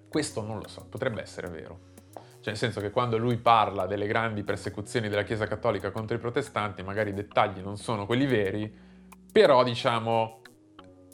[0.08, 1.88] Questo non lo so, potrebbe essere vero.
[2.14, 6.20] Cioè, nel senso che quando lui parla delle grandi persecuzioni della Chiesa Cattolica contro i
[6.20, 8.74] protestanti, magari i dettagli non sono quelli veri,
[9.32, 10.42] però diciamo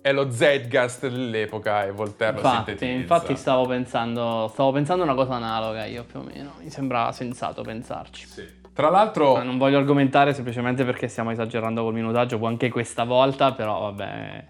[0.02, 3.16] è lo Zeitgeist dell'epoca e Voltaire infatti, lo sintetizza.
[3.16, 7.64] Infatti stavo pensando, stavo pensando una cosa analoga io più o meno, mi sembra sensato
[7.64, 8.28] pensarci.
[8.28, 8.64] Sì.
[8.76, 9.36] Tra l'altro...
[9.36, 14.48] Ma non voglio argomentare semplicemente perché stiamo esagerando col minutaggio, anche questa volta, però vabbè...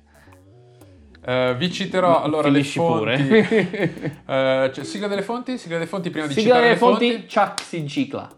[1.27, 3.23] Uh, vi citerò allora Finisci le fonti.
[3.23, 4.67] Pure.
[4.69, 5.59] uh, cioè, sigla delle fonti?
[5.59, 7.27] Sigla delle fonti prima sigla di citare delle fonti, fonti.
[7.27, 8.29] Chuck si cicla.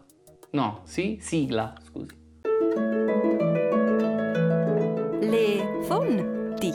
[0.50, 2.16] No, sì, sigla, scusi.
[5.20, 6.72] Le fonti.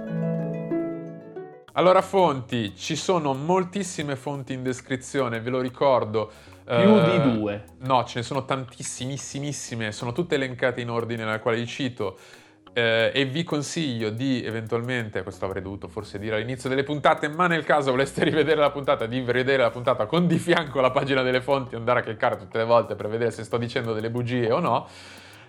[1.73, 6.31] Allora, fonti, ci sono moltissime fonti in descrizione, ve lo ricordo.
[6.65, 7.63] Più uh, di due.
[7.79, 12.17] No, ce ne sono tantissimissime, sono tutte elencate in ordine nella quale li cito.
[12.75, 17.45] Eh, e vi consiglio di eventualmente, questo avrei dovuto forse dire all'inizio delle puntate, ma
[17.45, 21.21] nel caso voleste rivedere la puntata, di rivedere la puntata con di fianco la pagina
[21.21, 24.51] delle fonti, andare a cliccare tutte le volte per vedere se sto dicendo delle bugie
[24.51, 24.87] o no.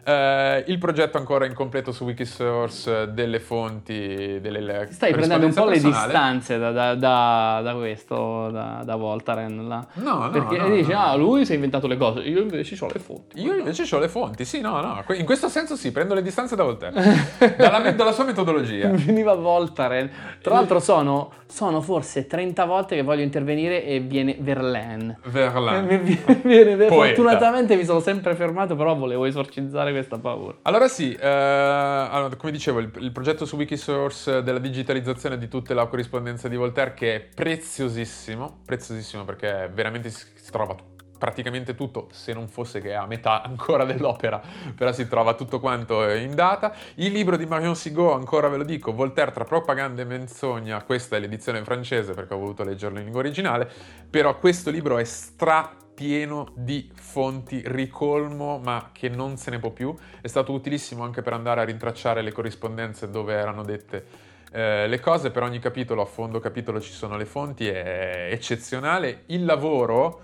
[0.04, 5.80] Uh, il progetto ancora incompleto su Wikisource delle fonti delle Stai prendendo un po' le
[5.80, 9.86] distanze da, da, da, da questo, da, da Voltaren là.
[9.94, 11.00] No, no, Perché no, dici, no.
[11.00, 13.40] ah, lui si è inventato le cose, io invece ho le fonti.
[13.40, 15.04] Io invece ho le fonti, sì, no, no.
[15.14, 17.00] In questo senso sì, prendo le distanze da Voltaire.
[17.56, 18.88] dalla, dalla sua metodologia.
[18.88, 20.10] Veniva Voltaren.
[20.42, 25.18] Tra l'altro sono, sono forse 30 volte che voglio intervenire e viene Verlaine.
[25.24, 26.02] Verlaine.
[26.44, 30.56] Viene, viene, fortunatamente mi sono sempre fermato, però volevo esorcizzare questa paura.
[30.62, 35.74] Allora sì, eh, allora, come dicevo, il, il, progetto su Wikisource della digitalizzazione di tutta
[35.74, 40.76] la corrispondenza di Voltaire che è preziosissimo, preziosissimo perché veramente si, si trova
[41.24, 44.42] praticamente tutto, se non fosse che è a metà ancora dell'opera,
[44.76, 46.74] però si trova tutto quanto in data.
[46.96, 51.16] Il libro di Marion Sigaud, ancora ve lo dico, Voltaire tra propaganda e menzogna, questa
[51.16, 53.70] è l'edizione francese perché ho voluto leggerlo in lingua originale,
[54.10, 59.70] però questo libro è stra pieno di fonti, ricolmo, ma che non se ne può
[59.70, 59.94] più.
[60.20, 65.00] È stato utilissimo anche per andare a rintracciare le corrispondenze dove erano dette eh, le
[65.00, 65.30] cose.
[65.30, 69.22] Per ogni capitolo, a fondo capitolo, ci sono le fonti, è eccezionale.
[69.26, 70.22] Il lavoro...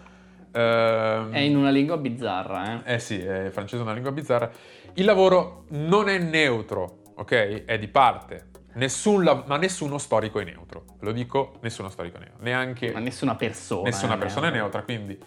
[0.53, 2.95] Ehm, è in una lingua bizzarra, eh?
[2.95, 4.51] Eh sì, è francese è una lingua bizzarra.
[4.95, 7.65] Il lavoro non è neutro, ok?
[7.65, 8.49] È di parte.
[8.75, 10.85] Nessun la- ma nessuno storico è neutro.
[10.99, 12.39] Ve lo dico, nessuno storico è neutro.
[12.43, 12.93] Neanche...
[12.93, 13.83] Ma nessuna persona.
[13.83, 15.19] Nessuna persona è neutra, quindi...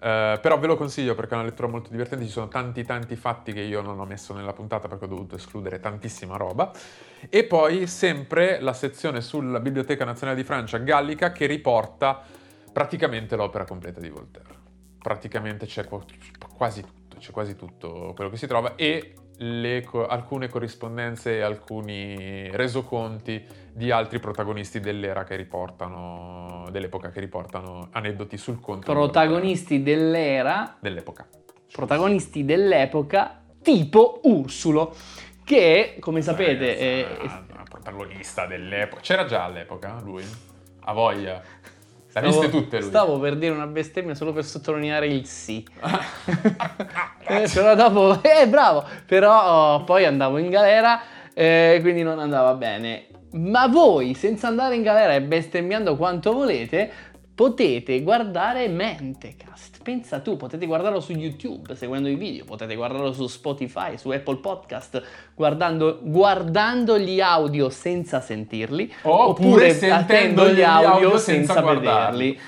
[0.00, 3.16] Uh, però ve lo consiglio perché è una lettura molto divertente, ci sono tanti tanti
[3.16, 6.72] fatti che io non ho messo nella puntata perché ho dovuto escludere tantissima roba.
[7.28, 12.22] E poi sempre la sezione sulla Biblioteca Nazionale di Francia Gallica che riporta
[12.72, 14.48] praticamente l'opera completa di Voltaire.
[14.98, 21.36] Praticamente c'è quasi tutto, c'è quasi tutto quello che si trova e le, alcune corrispondenze
[21.36, 28.92] e alcuni resoconti di altri protagonisti dell'era che riportano, dell'epoca che riportano aneddoti sul conto.
[28.92, 30.76] Protagonisti dell'era.
[30.80, 31.26] Dell'epoca.
[31.72, 34.94] Protagonisti dell'epoca tipo Ursulo,
[35.44, 37.06] che come sapete è...
[37.22, 39.00] Una protagonista dell'epoca.
[39.00, 40.24] C'era già all'epoca lui?
[40.80, 41.42] A voglia.
[42.12, 42.88] L'ha viste tutte lui.
[42.88, 45.64] Stavo per dire una bestemmia solo per sottolineare il sì.
[47.26, 51.00] eh, però dopo, eh bravo, però oh, poi andavo in galera,
[51.32, 53.06] eh, quindi non andava bene.
[53.32, 56.90] Ma voi, senza andare in galera e bestemmiando quanto volete,
[57.40, 59.80] potete guardare Mentecast.
[59.82, 64.36] Pensa tu, potete guardarlo su YouTube seguendo i video, potete guardarlo su Spotify, su Apple
[64.40, 65.02] Podcast,
[65.34, 72.38] guardando, guardando gli audio senza sentirli, oppure, oppure sentendo gli audio, senza, senza vederli.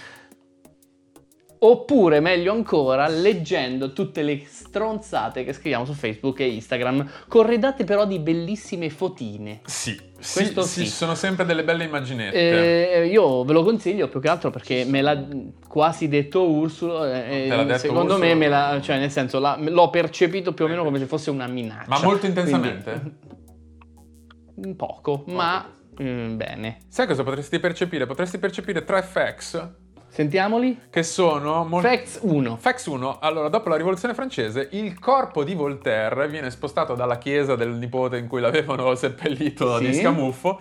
[1.60, 8.04] Oppure, meglio ancora, leggendo tutte le stronzate che scriviamo su Facebook e Instagram, corredate però
[8.04, 9.60] di bellissime fotine.
[9.64, 10.86] Sì, sì, sì, sì.
[10.86, 13.02] sono sempre delle belle immaginette.
[13.02, 15.20] Eh, io ve lo consiglio più che altro perché me l'ha
[15.68, 17.04] quasi detto Ursulo.
[17.04, 18.18] eh, detto secondo Ursulo?
[18.18, 21.30] me, me l'ha- cioè, nel senso, l'ha- l'ho percepito più o meno come se fosse
[21.30, 21.88] una minaccia.
[21.88, 23.02] Ma molto intensamente?
[24.54, 25.68] Quindi, poco, ma
[26.00, 26.78] mm, bene.
[26.88, 28.06] Sai cosa potresti percepire?
[28.06, 29.70] Potresti percepire tre facts
[30.12, 30.78] Sentiamoli.
[30.90, 31.88] che sono molto...
[31.88, 32.56] Facts 1.
[32.56, 33.18] Fax 1.
[33.20, 38.18] Allora, dopo la rivoluzione francese, il corpo di Voltaire viene spostato dalla chiesa del nipote
[38.18, 39.86] in cui l'avevano seppellito Sì.
[39.86, 40.60] di scamuffo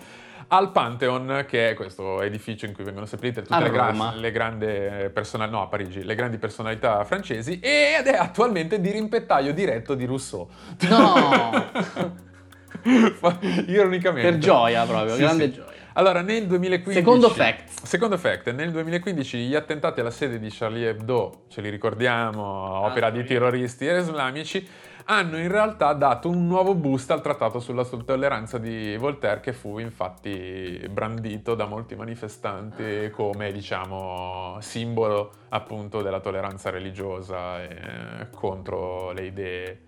[0.53, 4.65] al Pantheon, che è questo edificio in cui vengono seppellite tutte le, gra- le grandi
[5.13, 10.05] personalità, no, a Parigi, le grandi personalità francesi, ed è attualmente di rimpettaio diretto di
[10.05, 10.47] Rousseau.
[10.89, 11.71] No!
[13.67, 14.29] Ironicamente.
[14.29, 15.51] per gioia proprio, Sì, grande sì.
[15.53, 15.70] gioia.
[15.93, 16.99] Allora, nel 2015...
[16.99, 17.69] Secondo fact.
[17.83, 22.43] Secondo fact, nel 2015 gli attentati alla sede di Charlie Hebdo, ce li ricordiamo,
[22.85, 24.65] opera di terroristi islamici,
[25.05, 29.79] hanno in realtà dato un nuovo boost al trattato sulla tolleranza di Voltaire che fu
[29.79, 39.25] infatti brandito da molti manifestanti come diciamo simbolo appunto della tolleranza religiosa e contro le
[39.25, 39.81] idee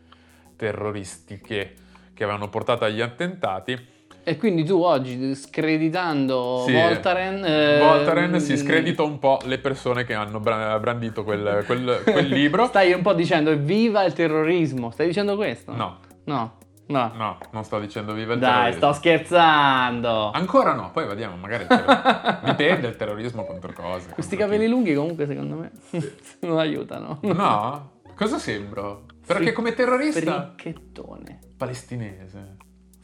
[0.55, 1.75] terroristiche
[2.13, 3.92] che avevano portato agli attentati.
[4.25, 6.73] E quindi tu oggi, screditando Sì.
[6.73, 7.43] Voltaren...
[7.43, 12.27] eh, Voltaren si scredita un po' le persone che hanno bra- brandito quel, quel- quel
[12.31, 12.67] libro.
[12.67, 14.91] Stai un po' dicendo evviva il terrorismo.
[14.91, 15.73] Stai dicendo questo?
[15.73, 16.53] No, No.
[16.85, 17.11] No.
[17.15, 18.77] no, non sto dicendo viva il Dai, terrorismo.
[18.91, 20.31] sto scherzando.
[20.31, 24.09] Ancora no, poi vediamo, magari terror- dipende il terrorismo contro cosa.
[24.13, 24.69] Questi contro capelli chi.
[24.69, 25.71] lunghi comunque secondo me
[26.41, 27.19] non aiutano.
[27.21, 27.91] No?
[28.15, 29.05] Cosa sembro?
[29.25, 31.39] Perché Fri- come terrorista Fricchettone.
[31.57, 32.57] palestinese.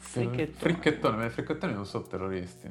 [0.10, 0.54] Fricchettone.
[0.58, 2.68] Fricchettone, ma i fricchettoni non sono terroristi.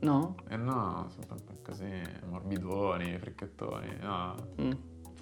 [0.00, 0.34] No?
[0.48, 4.34] Eh no, sono così, morbidoni, fricchettoni, no.
[4.60, 4.72] Mm.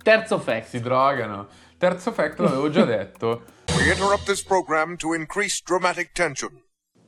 [0.02, 0.68] Terzo fact.
[0.68, 1.48] Si drogano.
[1.76, 3.42] Terzo fact l'avevo già detto.
[3.76, 6.58] We interrupt this program to increase dramatic tension.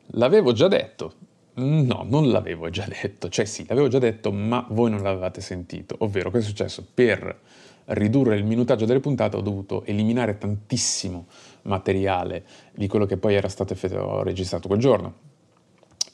[0.08, 1.14] L'avevo già detto.
[1.54, 3.30] No, non l'avevo già detto.
[3.30, 5.96] Cioè sì, l'avevo già detto, ma voi non l'avevate sentito.
[6.00, 6.86] Ovvero, cosa è successo?
[6.92, 7.40] Per
[7.86, 11.26] ridurre il minutaggio delle puntate ho dovuto eliminare tantissimo
[11.62, 12.44] materiale
[12.74, 13.74] di quello che poi era stato
[14.22, 15.30] registrato quel giorno.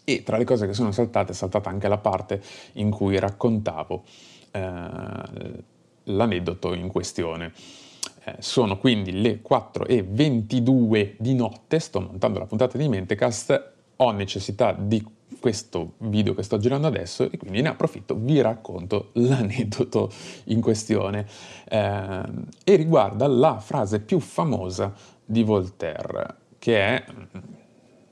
[0.04, 2.42] E tra le cose che sono saltate è saltata anche la parte
[2.74, 4.04] in cui raccontavo
[4.50, 5.64] eh,
[6.04, 7.52] l'aneddoto in questione.
[8.24, 14.72] Eh, sono quindi le 4.22 di notte, sto montando la puntata di Mentecast, ho necessità
[14.72, 15.04] di
[15.40, 20.10] questo video che sto girando adesso e quindi ne approfitto, vi racconto l'aneddoto
[20.44, 21.26] in questione
[21.68, 22.22] eh,
[22.64, 24.92] e riguarda la frase più famosa
[25.30, 27.04] di Voltaire, che è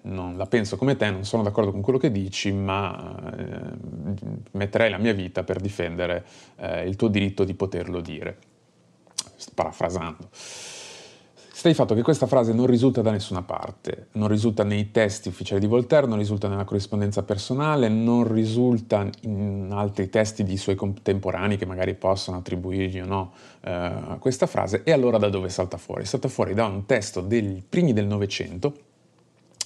[0.03, 4.91] non la penso come te, non sono d'accordo con quello che dici, ma eh, metterei
[4.91, 6.25] la mia vita per difendere
[6.57, 8.39] eh, il tuo diritto di poterlo dire.
[9.35, 10.29] Sto parafrasando.
[11.67, 15.31] Sta di fatto che questa frase non risulta da nessuna parte, non risulta nei testi
[15.31, 20.77] ufficiali di Voltaire, non risulta nella corrispondenza personale, non risulta in altri testi di suoi
[20.77, 24.85] contemporanei che magari possono attribuirgli o no eh, questa frase.
[24.85, 26.05] E allora da dove salta fuori?
[26.05, 28.73] Salta fuori da un testo dei primi del Novecento,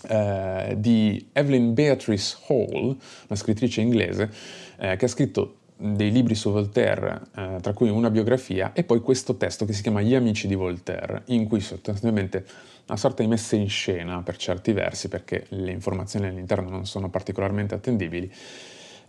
[0.08, 2.96] eh, di Evelyn Beatrice Hall,
[3.28, 4.32] una scrittrice inglese,
[4.78, 9.00] eh, che ha scritto dei libri su Voltaire, eh, tra cui una biografia, e poi
[9.00, 12.44] questo testo che si chiama Gli amici di Voltaire, in cui sostanzialmente
[12.86, 17.08] una sorta di messa in scena per certi versi, perché le informazioni all'interno non sono
[17.08, 18.30] particolarmente attendibili,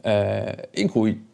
[0.01, 1.27] eh, in cui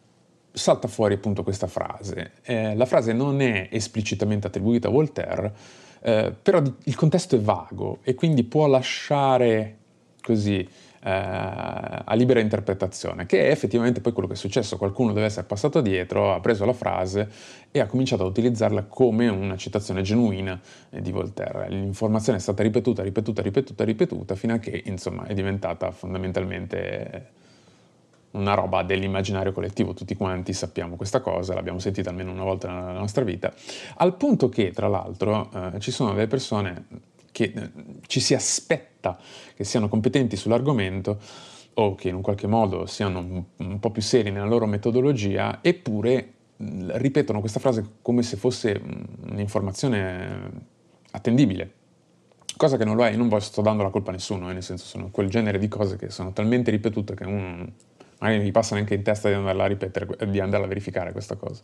[0.50, 2.32] salta fuori appunto questa frase.
[2.42, 5.52] Eh, la frase non è esplicitamente attribuita a Voltaire,
[6.00, 9.76] eh, però il contesto è vago e quindi può lasciare
[10.20, 10.66] così
[11.00, 14.76] a libera interpretazione, che è effettivamente poi quello che è successo.
[14.76, 17.28] Qualcuno deve essere passato dietro, ha preso la frase
[17.70, 21.68] e ha cominciato a utilizzarla come una citazione genuina eh, di Voltaire.
[21.68, 27.36] L'informazione è stata ripetuta, ripetuta, ripetuta, ripetuta, fino a che insomma è diventata fondamentalmente
[28.30, 32.92] una roba dell'immaginario collettivo, tutti quanti sappiamo questa cosa, l'abbiamo sentita almeno una volta nella
[32.92, 33.52] nostra vita,
[33.96, 36.84] al punto che tra l'altro eh, ci sono delle persone
[37.38, 37.70] che eh,
[38.08, 39.16] ci si aspetta
[39.54, 41.20] che siano competenti sull'argomento
[41.74, 46.32] o che in un qualche modo siano un, po' più seri nella loro metodologia, eppure
[46.56, 48.80] ripetono questa frase come se fosse
[49.30, 50.50] un'informazione
[51.12, 51.72] attendibile.
[52.56, 54.64] Cosa che non lo è, io non sto dando la colpa a nessuno, eh, nel
[54.64, 57.72] senso sono quel genere di cose che sono talmente ripetute che uno
[58.18, 61.36] magari gli passa neanche in testa di andarla a ripetere, di andarla a verificare questa
[61.36, 61.62] cosa.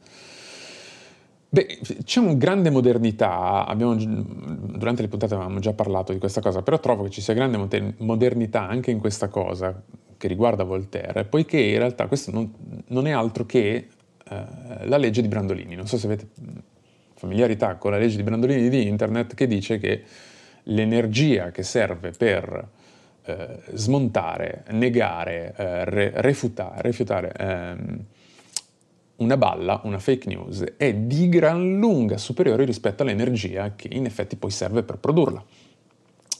[1.54, 6.62] Beh, c'è una grande modernità, abbiamo, durante le puntate avevamo già parlato di questa cosa,
[6.62, 9.80] però trovo che ci sia grande moder- modernità anche in questa cosa
[10.16, 12.52] che riguarda Voltaire, poiché in realtà questo non,
[12.88, 13.86] non è altro che
[14.28, 14.44] eh,
[14.82, 15.76] la legge di Brandolini.
[15.76, 16.26] Non so se avete
[17.14, 20.02] familiarità con la legge di Brandolini di internet che dice che
[20.64, 22.68] l'energia che serve per
[23.26, 28.04] eh, smontare, negare, eh, re- refutare, rifiutare ehm,
[29.16, 34.36] una balla, una fake news, è di gran lunga superiore rispetto all'energia che in effetti
[34.36, 35.44] poi serve per produrla.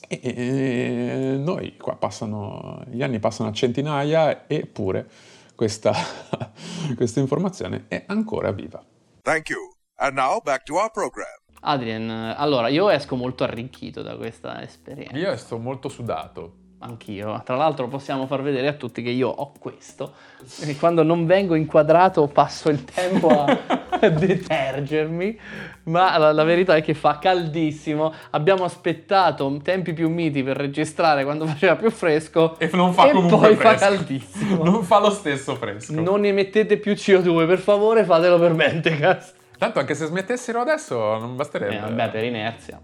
[0.08, 5.08] E, e noi qua passano, gli anni passano a centinaia eppure
[5.54, 5.92] questa,
[6.96, 8.84] questa informazione è ancora viva.
[9.22, 9.74] Thank you.
[9.96, 11.26] And now back to our program.
[11.60, 15.16] Adrian, allora io esco molto arricchito da questa esperienza.
[15.16, 16.62] Io sto molto sudato.
[16.84, 17.40] Anch'io.
[17.44, 20.12] Tra l'altro possiamo far vedere a tutti che io ho questo.
[20.60, 23.58] E quando non vengo inquadrato passo il tempo a
[24.08, 25.40] detergermi.
[25.84, 28.12] Ma la, la verità è che fa caldissimo.
[28.30, 32.58] Abbiamo aspettato tempi più miti per registrare quando faceva più fresco.
[32.58, 33.78] E non fa e comunque poi fresco.
[33.78, 34.62] fa caldissimo.
[34.64, 35.98] Non fa lo stesso fresco.
[35.98, 39.34] Non emettete più CO2, per favore, fatelo per Mentecast.
[39.56, 41.76] Tanto anche se smettessero adesso non basterebbe.
[41.76, 42.78] Eh, vabbè, per inerzia.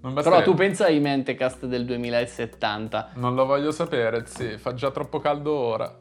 [0.00, 3.12] Però tu pensa ai Mentecast del 2070.
[3.14, 5.98] Non lo voglio sapere, sì, fa già troppo caldo ora.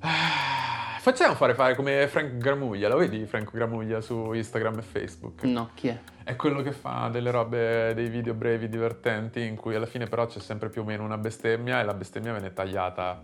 [0.00, 5.42] Ah, Facciamo fare fare come Frank Gramuglia, lo vedi Frank Gramuglia su Instagram e Facebook?
[5.42, 5.98] No, chi è?
[6.24, 10.24] È quello che fa delle robe, dei video brevi divertenti in cui alla fine però
[10.24, 13.20] c'è sempre più o meno una bestemmia e la bestemmia viene tagliata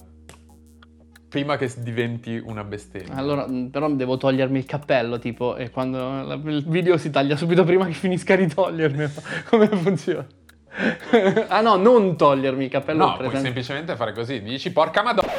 [1.30, 3.14] prima che diventi una bestemmia.
[3.14, 7.64] Allora, mh, però devo togliermi il cappello, tipo, e quando il video si taglia subito
[7.64, 9.10] prima che finisca di togliermelo.
[9.48, 10.26] Come funziona?
[11.48, 13.06] ah no, non togliermi il cappello.
[13.06, 15.30] No, puoi semplicemente fare così, dici porca madonna.